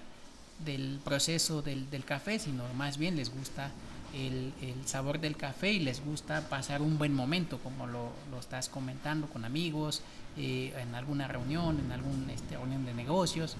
[0.64, 3.72] del proceso del, del café, sino más bien les gusta
[4.14, 4.54] el,
[4.86, 9.46] sabor del café y les gusta pasar un buen momento, como lo, estás comentando con
[9.46, 10.02] amigos,
[10.38, 13.56] eh, en alguna reunión, en alguna este, reunión de negocios.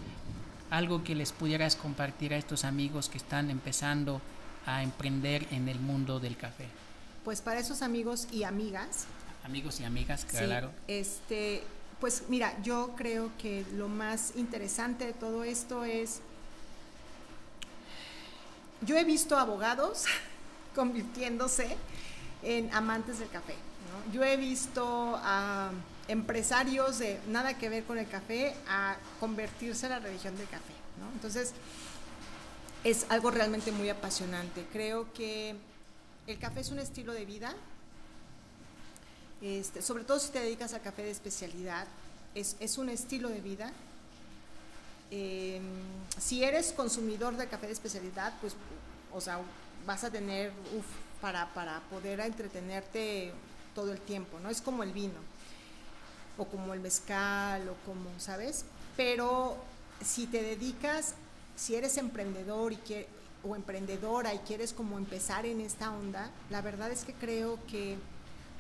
[0.70, 4.22] Algo que les pudieras compartir a estos amigos que están empezando
[4.66, 6.66] a emprender en el mundo del café.
[7.24, 9.06] Pues para esos amigos y amigas.
[9.44, 10.72] Amigos y amigas, claro.
[10.88, 11.64] este,
[12.02, 16.20] pues mira, yo creo que lo más interesante de todo esto es
[18.82, 20.06] yo he visto abogados
[20.76, 21.78] convirtiéndose
[22.42, 23.54] en amantes del café.
[24.12, 25.70] Yo he visto a
[26.08, 30.74] empresarios de nada que ver con el café a convertirse en la religión del café.
[31.14, 31.54] Entonces,
[32.84, 34.66] es algo realmente muy apasionante.
[34.72, 35.56] Creo que
[36.26, 37.54] el café es un estilo de vida,
[39.42, 41.88] este, sobre todo si te dedicas al café de especialidad,
[42.36, 43.72] es, un estilo de vida.
[45.10, 45.64] Em,
[46.18, 48.56] si eres consumidor de café de especialidad, pues,
[49.12, 49.40] o sea,
[49.86, 50.52] vas a tener,
[51.20, 53.34] para, para poder entretenerte
[53.76, 54.50] todo el tiempo, ¿no?
[54.50, 55.20] Es como el vino,
[56.38, 58.66] o como el mezcal, o como, ¿sabes?
[58.96, 59.58] Pero
[60.04, 61.16] si te dedicas,
[61.56, 62.80] si eres emprendedor y
[63.44, 67.98] o emprendedora y quieres como empezar en esta onda, la verdad es que creo que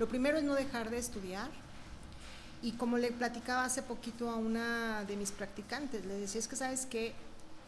[0.01, 1.47] lo primero es no dejar de estudiar.
[2.63, 6.55] Y como le platicaba hace poquito a una de mis practicantes, le decía, es que
[6.55, 7.13] sabes que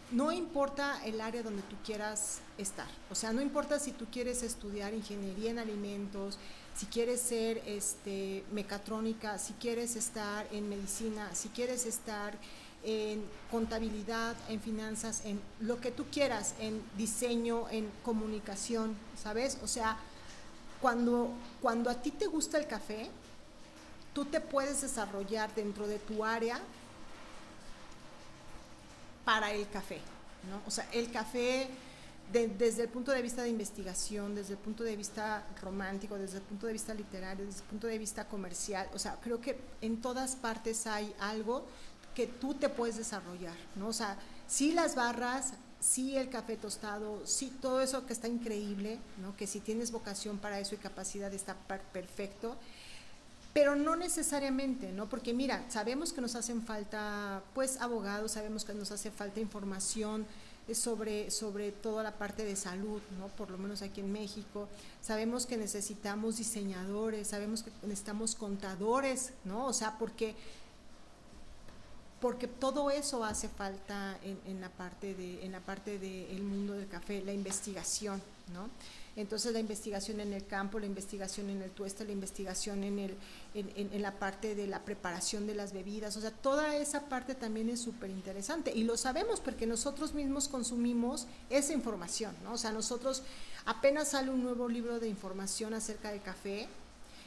[0.10, 2.88] no importa el área donde tú quieras estar.
[3.12, 6.40] O sea, no importa si tú quieres estudiar ingeniería en alimentos,
[6.76, 12.36] si quieres ser este, mecatrónica, si quieres estar en medicina, si quieres estar
[12.84, 19.60] en contabilidad, en finanzas, en lo que tú quieras, en diseño, en comunicación, ¿sabes?
[19.62, 20.00] O sea,
[20.84, 21.30] cuando,
[21.62, 23.10] cuando a ti te gusta el café,
[24.14, 26.60] tú te puedes desarrollar dentro de tu área
[29.24, 30.02] para el café,
[30.50, 30.62] ¿no?
[30.68, 31.70] O sea, el café
[32.34, 36.44] desde el punto de vista de investigación, desde el punto de vista romántico, desde el
[36.44, 40.02] punto de vista literario, desde el punto de vista comercial, o sea, creo que en
[40.02, 41.64] todas partes hay algo
[42.14, 43.88] que tú te puedes desarrollar, ¿no?
[43.88, 44.18] O sea,
[44.50, 45.54] sí las barras,
[45.84, 49.36] sí el café tostado, sí todo eso que está increíble, ¿no?
[49.36, 51.56] Que si tienes vocación para eso y capacidad está
[51.92, 52.56] perfecto,
[53.54, 55.10] pero no necesariamente, ¿no?
[55.10, 60.26] Porque mira, sabemos que nos hacen falta, pues, abogados, sabemos que nos hace falta información
[60.70, 63.28] eh, sobre, sobre toda la parte de salud, ¿no?
[63.28, 64.70] Por lo menos aquí en México.
[65.02, 69.66] Sabemos que necesitamos diseñadores, sabemos que necesitamos contadores, ¿no?
[69.66, 70.36] O sea, porque
[72.24, 76.72] porque todo eso hace falta en, en la parte de en la parte del mundo
[76.72, 78.22] del café, la investigación,
[78.54, 78.70] ¿no?
[79.18, 83.18] Entonces la investigación en el campo, la investigación en el tueste, la investigación en, el,
[83.54, 87.70] en, la parte de la preparación de las bebidas, o sea, toda esa parte también
[87.70, 92.54] es súper interesante y lo sabemos porque nosotros mismos consumimos esa información, ¿no?
[92.54, 93.22] O sea, nosotros
[93.66, 96.70] apenas sale un nuevo libro de información acerca del café,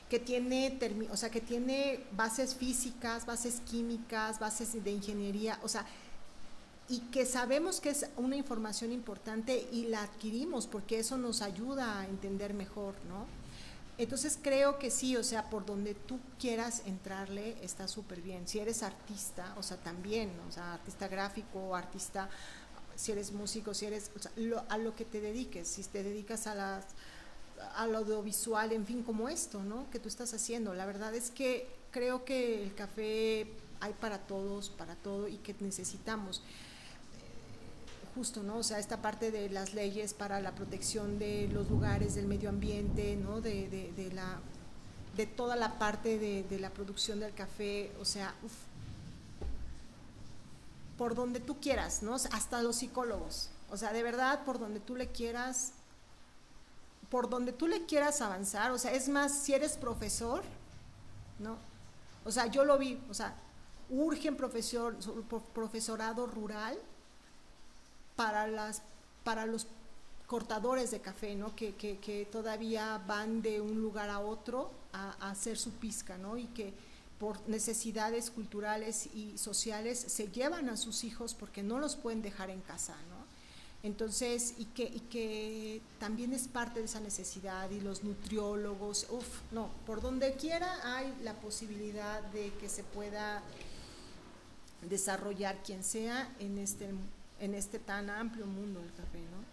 [0.08, 0.78] que tiene,
[1.10, 5.86] o sea, que tiene bases físicas, bases químicas, bases de ingeniería, o sea,
[6.88, 12.00] y que sabemos que es una información importante y la adquirimos porque eso nos ayuda
[12.00, 13.26] a entender mejor, ¿no?
[13.98, 18.46] Entonces creo que sí, o sea, por donde tú quieras entrarle está súper bien.
[18.46, 22.28] Si eres artista, o sea, también, o sea, artista gráfico, artista,
[22.94, 24.30] si eres músico, si eres, o sea,
[24.68, 26.84] a lo que te dediques, si te dedicas a las
[27.76, 29.88] al audiovisual, en fin, como esto, ¿no?
[29.90, 30.74] Que tú estás haciendo.
[30.74, 33.46] La verdad es que creo que el café
[33.80, 36.42] hay para todos, para todo y que necesitamos
[38.16, 38.56] justo, ¿no?
[38.56, 42.48] O sea, esta parte de las leyes para la protección de los lugares, del medio
[42.48, 43.42] ambiente, ¿no?
[43.42, 44.40] De, la,
[45.16, 48.34] de toda la parte de, la producción del café, o sea,
[50.96, 52.14] por donde tú quieras, ¿no?
[52.14, 55.72] Hasta los psicólogos, O sea, de verdad, por donde tú le quieras,
[57.16, 60.42] por donde tú le quieras avanzar, o sea, es más, si eres profesor,
[61.38, 61.56] ¿no?
[62.26, 63.34] O sea, yo lo vi, o sea,
[63.88, 64.94] urgen profesor,
[65.54, 66.78] profesorado rural
[68.16, 68.82] para, las,
[69.24, 69.66] para los
[70.26, 71.56] cortadores de café, ¿no?
[71.56, 76.36] Que, que, todavía van de un lugar a otro a, a, hacer su pizca, ¿no?
[76.36, 76.74] Y que
[77.18, 82.50] por necesidades culturales y sociales se llevan a sus hijos porque no los pueden dejar
[82.50, 83.15] en casa, ¿no?
[83.86, 89.40] Entonces, y que, y que también es parte de esa necesidad y los nutriólogos, uff,
[89.52, 93.42] no, por donde quiera hay la posibilidad de que se pueda
[94.88, 96.90] desarrollar quien sea en este,
[97.40, 99.44] en este tan amplio mundo del café, ¿no?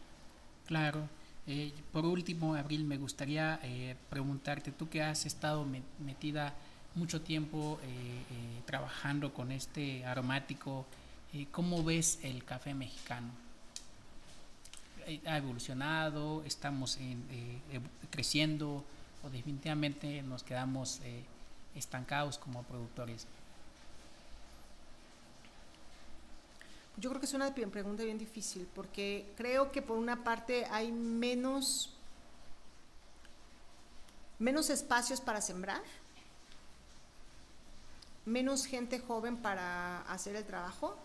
[0.65, 1.07] Claro.
[1.45, 5.65] Eh, por último, Abril, me gustaría eh, preguntarte, tú que has estado
[5.99, 6.53] metida
[6.95, 10.85] mucho tiempo eh, eh, trabajando con este aromático,
[11.33, 13.42] eh, ¿cómo ves el café mexicano?
[15.25, 16.43] ¿Ha evolucionado?
[16.45, 17.23] ¿Estamos en,
[18.09, 18.83] creciendo?
[19.23, 20.99] ¿O definitivamente nos quedamos
[21.75, 23.25] estancados como productores?
[26.97, 30.91] Yo creo que es una pregunta bien difícil porque creo que por una parte hay
[30.91, 31.93] menos,
[34.39, 35.81] menos espacios para sembrar
[38.25, 40.95] menos gente joven para hacer el trabajo.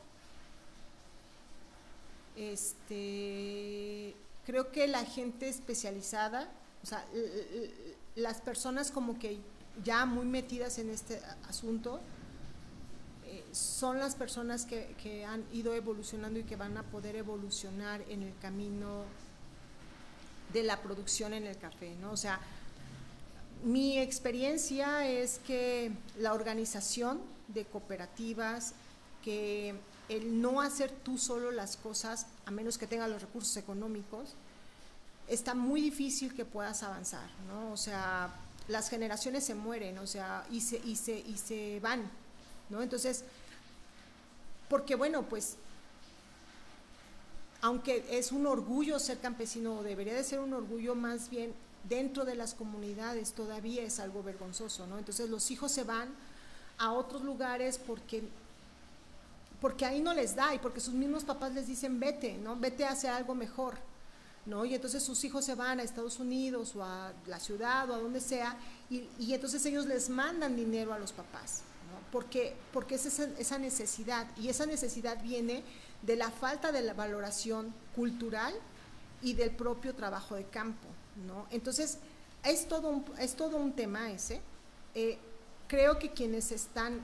[2.38, 4.14] Este,
[4.46, 6.48] creo que la gente especializada,
[6.84, 7.04] o sea,
[8.14, 9.40] las personas como que
[9.84, 11.98] ya muy metidas en este asunto,
[13.26, 18.02] eh, son las personas que, que, han ido evolucionando y que van a poder evolucionar
[18.08, 19.02] en el camino
[20.52, 22.12] de la producción en el café, ¿no?
[22.12, 22.40] O sea,
[23.64, 28.74] mi experiencia es que la organización de cooperativas,
[29.24, 29.74] que
[30.08, 34.34] el no hacer tú solo las cosas, a menos que tengas los recursos económicos,
[35.28, 37.72] está muy difícil que puedas avanzar, ¿no?
[37.72, 38.34] O sea,
[38.68, 42.10] las generaciones se mueren, o sea, y se, y se, y se van,
[42.70, 42.82] ¿no?
[42.82, 43.24] Entonces,
[44.68, 45.56] porque bueno, pues,
[47.60, 51.52] aunque es un orgullo ser campesino, debería de ser un orgullo más bien
[51.88, 54.98] dentro de las comunidades todavía es algo vergonzoso, ¿no?
[54.98, 56.08] Entonces los hijos se van
[56.76, 58.22] a otros lugares porque
[59.60, 62.56] porque ahí no les da y porque sus mismos papás les dicen vete, ¿no?
[62.56, 63.76] Vete a hacer algo mejor,
[64.46, 64.64] ¿no?
[64.64, 67.98] Y entonces sus hijos se van a Estados Unidos o a la ciudad o a
[67.98, 68.56] donde sea
[68.88, 71.98] y, y entonces ellos les mandan dinero a los papás, ¿no?
[72.12, 75.62] Porque, porque es esa, esa necesidad y esa necesidad viene
[76.02, 78.54] de la falta de la valoración cultural
[79.22, 80.86] y del propio trabajo de campo,
[81.26, 81.46] ¿no?
[81.50, 81.98] Entonces,
[82.44, 84.40] es todo un, es todo un tema ese.
[84.94, 85.18] Eh,
[85.66, 87.00] creo que quienes están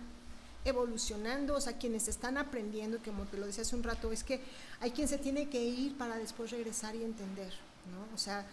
[0.64, 4.40] evolucionando, o sea, quienes están aprendiendo, como te lo decía hace un rato, es que
[4.80, 7.52] hay quien se tiene que ir para después regresar y entender,
[7.92, 8.14] ¿no?
[8.14, 8.46] O sea,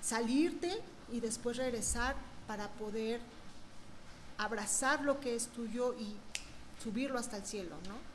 [0.00, 0.80] salirte
[1.12, 2.16] y después regresar
[2.46, 3.20] para poder
[4.38, 6.16] abrazar lo que es tuyo y
[6.82, 8.12] subirlo hasta el cielo, ¿no?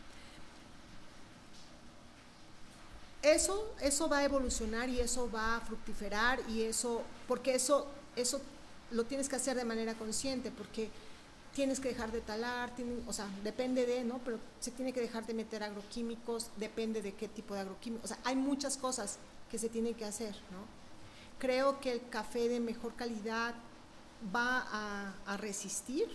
[3.22, 8.42] eso, eso va a evolucionar y eso va a fructiferar y eso, porque eso, eso
[8.92, 10.90] lo tienes que hacer de manera consciente, porque
[11.58, 12.72] tienes que dejar de talar,
[13.08, 14.20] o sea, depende de, ¿no?
[14.24, 18.14] Pero se tiene que dejar de meter agroquímicos, depende de qué tipo de agroquímicos, o
[18.14, 19.18] sea, hay muchas cosas
[19.50, 20.60] que se tienen que hacer, ¿no?
[21.40, 23.56] Creo que el café de mejor calidad
[24.36, 24.68] va
[25.26, 26.08] a, resistir,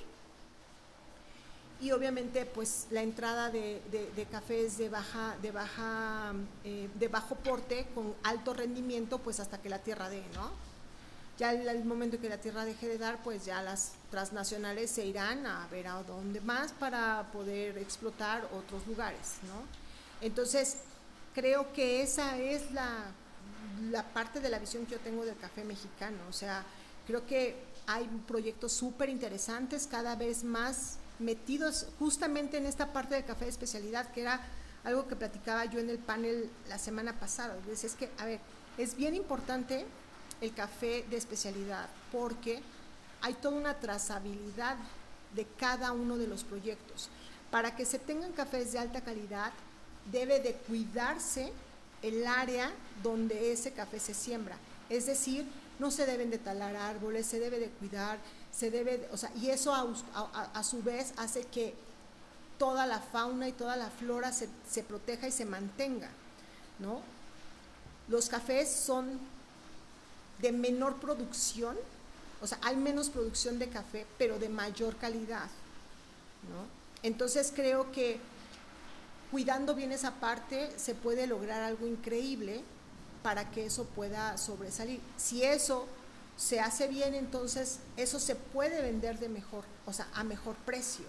[1.81, 6.33] y obviamente pues la entrada de, de, cafés de baja de baja
[6.63, 10.72] eh, de bajo porte con alto rendimiento pues hasta que la tierra dé no
[11.43, 15.47] ya el, momento que la tierra deje de dar pues ya las transnacionales se irán
[15.47, 19.65] a ver a dónde más para poder explotar otros lugares no
[20.21, 20.77] entonces
[21.35, 22.89] creo que esa es la
[23.91, 26.65] la parte de la visión que yo tengo del café mexicano o sea
[27.07, 33.25] creo que hay proyectos súper interesantes cada vez más metidos justamente en esta parte de
[33.25, 34.41] café de especialidad, que era
[34.85, 37.57] algo que platicaba yo en el panel la semana pasada.
[37.71, 38.41] Es que, a ver,
[38.79, 39.87] es bien importante
[40.43, 42.61] el café de especialidad porque
[43.23, 44.77] hay toda una trazabilidad
[45.35, 47.09] de cada uno de los proyectos.
[47.51, 49.53] Para que se tengan cafés de alta calidad,
[50.11, 51.53] debe de cuidarse
[52.03, 52.73] el área
[53.03, 54.57] donde ese café se siembra.
[54.91, 55.47] Es decir,
[55.79, 58.19] no se deben de talar árboles, se debe de cuidar,
[58.51, 61.75] se debe, o sea, y eso a, su vez hace que
[62.59, 66.11] toda la fauna y toda la flora se, se, proteja y se mantenga,
[66.81, 67.01] ¿no?
[68.09, 69.21] Los cafés son
[70.43, 71.77] de menor producción,
[72.43, 75.49] o sea, hay menos producción de café, pero de mayor calidad,
[76.51, 76.67] ¿no?
[77.03, 78.21] Entonces creo que
[79.31, 82.63] cuidando bien esa parte se puede lograr algo increíble
[83.23, 85.01] para que eso pueda sobresalir.
[85.17, 85.87] Si eso
[86.37, 91.05] se hace bien, entonces eso se puede vender de mejor, o sea, a mejor precio.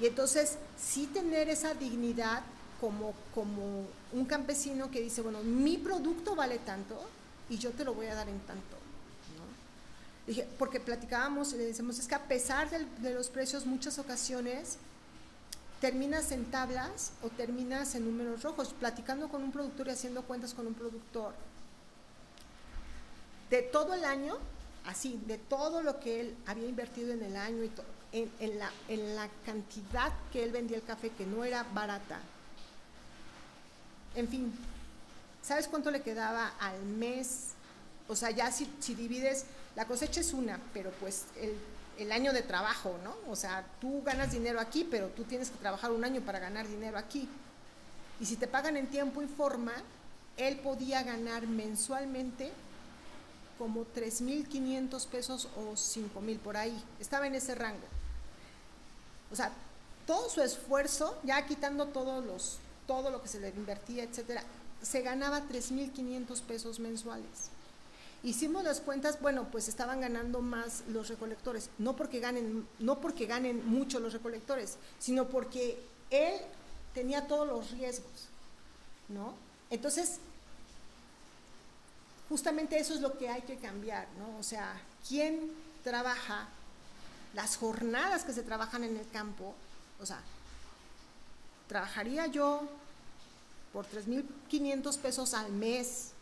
[0.00, 2.42] Y entonces sí tener esa dignidad
[2.80, 7.00] como, como un campesino que dice, bueno, mi producto vale tanto
[7.48, 8.84] y yo te lo voy a dar en tanto.
[10.26, 14.78] Dije, porque platicábamos y le decimos, es que a pesar de, los precios, muchas ocasiones
[15.80, 20.54] terminas en tablas o terminas en números rojos, platicando con un productor y haciendo cuentas
[20.54, 21.34] con un productor.
[23.50, 24.38] De todo el año,
[24.86, 28.70] así, de todo lo que él había invertido en el año y todo, en, la,
[28.88, 32.20] en la cantidad que él vendía el café, que no era barata.
[34.14, 34.54] En fin,
[35.44, 37.50] ¿sabes cuánto le quedaba al mes?
[38.08, 39.44] O sea, ya si, divides
[39.76, 41.24] la cosecha es una, pero pues
[41.98, 43.14] el, año de trabajo, ¿no?
[43.30, 46.66] O sea, tú ganas dinero aquí, pero tú tienes que trabajar un año para ganar
[46.66, 47.28] dinero aquí.
[48.20, 49.72] Y si te pagan en tiempo y forma,
[50.36, 52.50] él podía ganar mensualmente
[53.58, 56.82] como 3.500 pesos o 5.000 por ahí.
[57.00, 57.86] Estaba en ese rango.
[59.30, 59.52] O sea,
[60.06, 64.42] todo su esfuerzo, ya quitando todos los, todo lo que se le invertía, etcétera,
[64.84, 67.50] se ganaba 3.500 pesos mensuales.
[68.22, 73.26] Hicimos las cuentas, bueno, pues estaban ganando más los recolectores, no porque ganen, no porque
[73.26, 75.78] ganen mucho los recolectores, sino porque
[76.10, 76.34] él
[76.94, 78.28] tenía todos los riesgos,
[79.08, 79.34] ¿no?
[79.68, 80.18] Entonces,
[82.28, 84.38] justamente eso es lo que hay que cambiar, ¿no?
[84.38, 85.50] O sea, ¿quién
[85.82, 86.48] trabaja
[87.34, 89.54] las jornadas que se trabajan en el campo?
[90.00, 90.20] O sea,
[91.68, 92.68] trabajaría yo
[93.74, 96.12] por 3.500 pesos al mes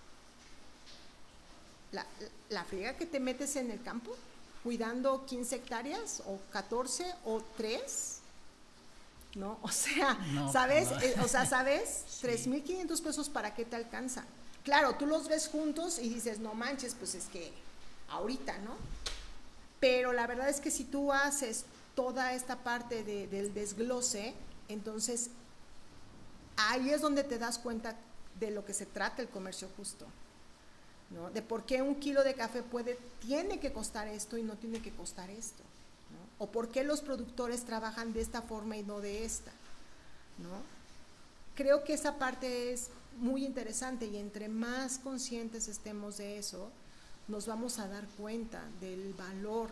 [1.92, 2.06] la,
[2.48, 4.16] la friega que te metes en el campo,
[4.62, 8.18] cuidando 15 hectáreas o 14 o 3,
[9.34, 9.58] ¿no?
[9.62, 10.18] O sea,
[10.50, 10.88] ¿sabes?
[11.02, 12.04] Eh, o sea, ¿sabes?
[12.22, 14.24] 3.500 pesos para qué te alcanza.
[14.64, 17.52] Claro, tú los ves juntos y dices, no manches, pues es que
[18.08, 18.76] ahorita, ¿no?
[19.78, 24.32] Pero la verdad es que si tú haces toda esta parte del desglose,
[24.68, 25.30] entonces
[26.56, 27.96] ahí es donde te das cuenta
[28.38, 30.06] de lo que se trata el comercio justo.
[31.34, 34.80] De por qué un kilo de café puede, tiene que costar esto y no tiene
[34.80, 35.62] que costar esto,
[36.38, 39.52] O por qué los productores trabajan de esta forma y no de esta,
[40.38, 40.62] ¿no?
[41.54, 42.88] Creo que esa parte es
[43.18, 46.70] muy interesante y entre más conscientes estemos de eso,
[47.28, 49.68] nos vamos a dar cuenta del valor,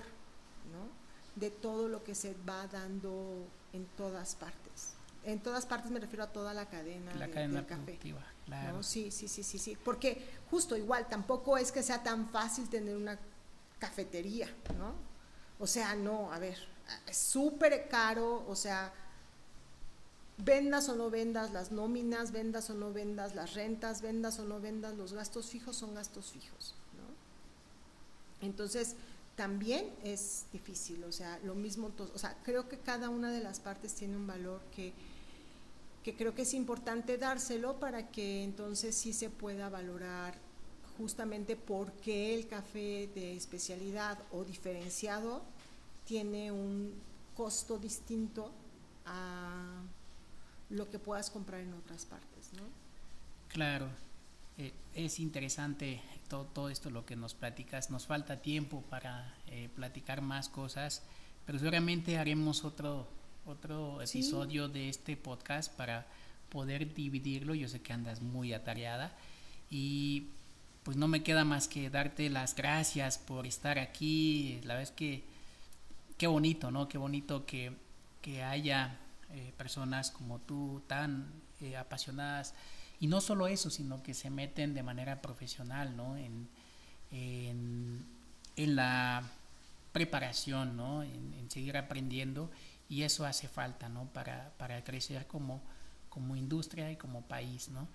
[1.36, 4.99] De todo lo que se va dando en todas partes.
[5.24, 8.24] En todas partes me refiero a toda la cadena, la cadena productiva.
[8.82, 9.76] Sí, sí, sí, sí, sí.
[9.84, 13.18] Porque justo igual, tampoco es que sea tan fácil tener una
[13.78, 14.48] cafetería,
[14.78, 14.94] ¿no?
[15.58, 16.56] O sea, no, a ver,
[17.06, 18.92] es súper caro, o sea,
[20.38, 24.58] vendas o no vendas las nóminas, vendas o no vendas las rentas, vendas o no
[24.58, 28.46] vendas los gastos fijos, son gastos fijos, ¿no?
[28.46, 28.96] Entonces,
[29.40, 33.58] también es difícil, o sea, lo mismo, o sea, creo que cada una de las
[33.58, 34.92] partes tiene un valor que
[36.02, 40.34] que creo que es importante dárselo para que entonces sí se pueda valorar
[40.98, 45.42] justamente por qué el café de especialidad o diferenciado
[46.04, 46.92] tiene un
[47.34, 48.52] costo distinto
[49.06, 49.82] a
[50.68, 52.64] lo que puedas comprar en otras partes, ¿no?
[53.48, 53.88] Claro,
[54.60, 57.90] eh, es interesante todo, todo, esto lo que nos platicas.
[57.90, 61.02] Nos falta tiempo para eh, platicar más cosas,
[61.46, 63.08] pero seguramente haremos otro
[63.46, 66.06] otro episodio de este podcast para
[66.48, 67.54] poder dividirlo.
[67.54, 69.16] Yo sé que andas muy atareada
[69.70, 70.28] y
[70.82, 74.60] pues no me queda más que darte las gracias por estar aquí.
[74.62, 75.24] La verdad es que
[76.18, 76.88] qué bonito, ¿no?
[76.88, 77.72] Qué bonito que,
[78.20, 78.98] que haya
[79.30, 82.54] eh, personas como tú tan eh, apasionadas
[83.00, 86.16] y no solo eso, sino que se meten de manera profesional, ¿no?
[86.16, 86.48] En,
[87.10, 89.22] en, la
[89.92, 91.02] preparación, ¿no?
[91.02, 92.50] En, en seguir aprendiendo
[92.90, 94.06] y eso hace falta ¿no?
[94.12, 95.62] para, para crecer como,
[96.10, 97.68] como industria y como país.
[97.68, 97.88] ¿no?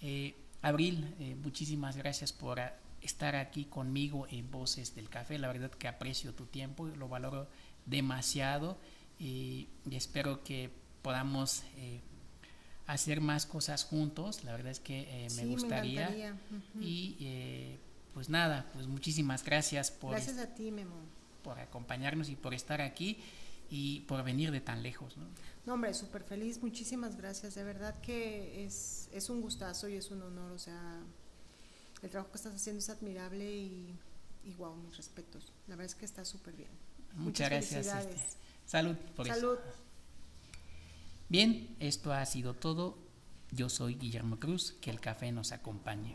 [0.00, 2.58] Eh, Abril, eh, muchísimas gracias por
[3.02, 5.38] estar aquí conmigo en Voces del Café.
[5.38, 7.48] La verdad que aprecio tu tiempo, lo valoro
[7.84, 8.78] demasiado
[9.18, 10.70] y, espero que
[11.02, 12.00] podamos eh,
[12.92, 14.44] hacer más cosas juntos.
[14.44, 16.36] La verdad es que me gustaría.
[16.80, 17.78] Y
[18.14, 20.96] pues nada, pues muchísimas gracias por, gracias a ti, Memo.
[21.42, 23.18] por acompañarnos y por estar aquí
[23.70, 25.16] y por venir de tan lejos.
[25.16, 25.26] ¿no?
[25.64, 27.54] No, hombre, súper feliz, muchísimas gracias.
[27.54, 30.50] De verdad que es, es un gustazo y es un honor.
[30.52, 31.00] O sea,
[32.02, 33.96] el trabajo que estás haciendo es admirable y,
[34.44, 35.52] y wow, mis respetos.
[35.68, 36.70] La verdad es que está súper bien.
[37.14, 37.86] Muchas, gracias.
[37.86, 38.16] Este,
[38.66, 39.58] salud por salud.
[41.30, 42.98] Bien, esto ha sido todo.
[43.52, 46.14] Yo soy Guillermo Cruz, que el café nos acompañe.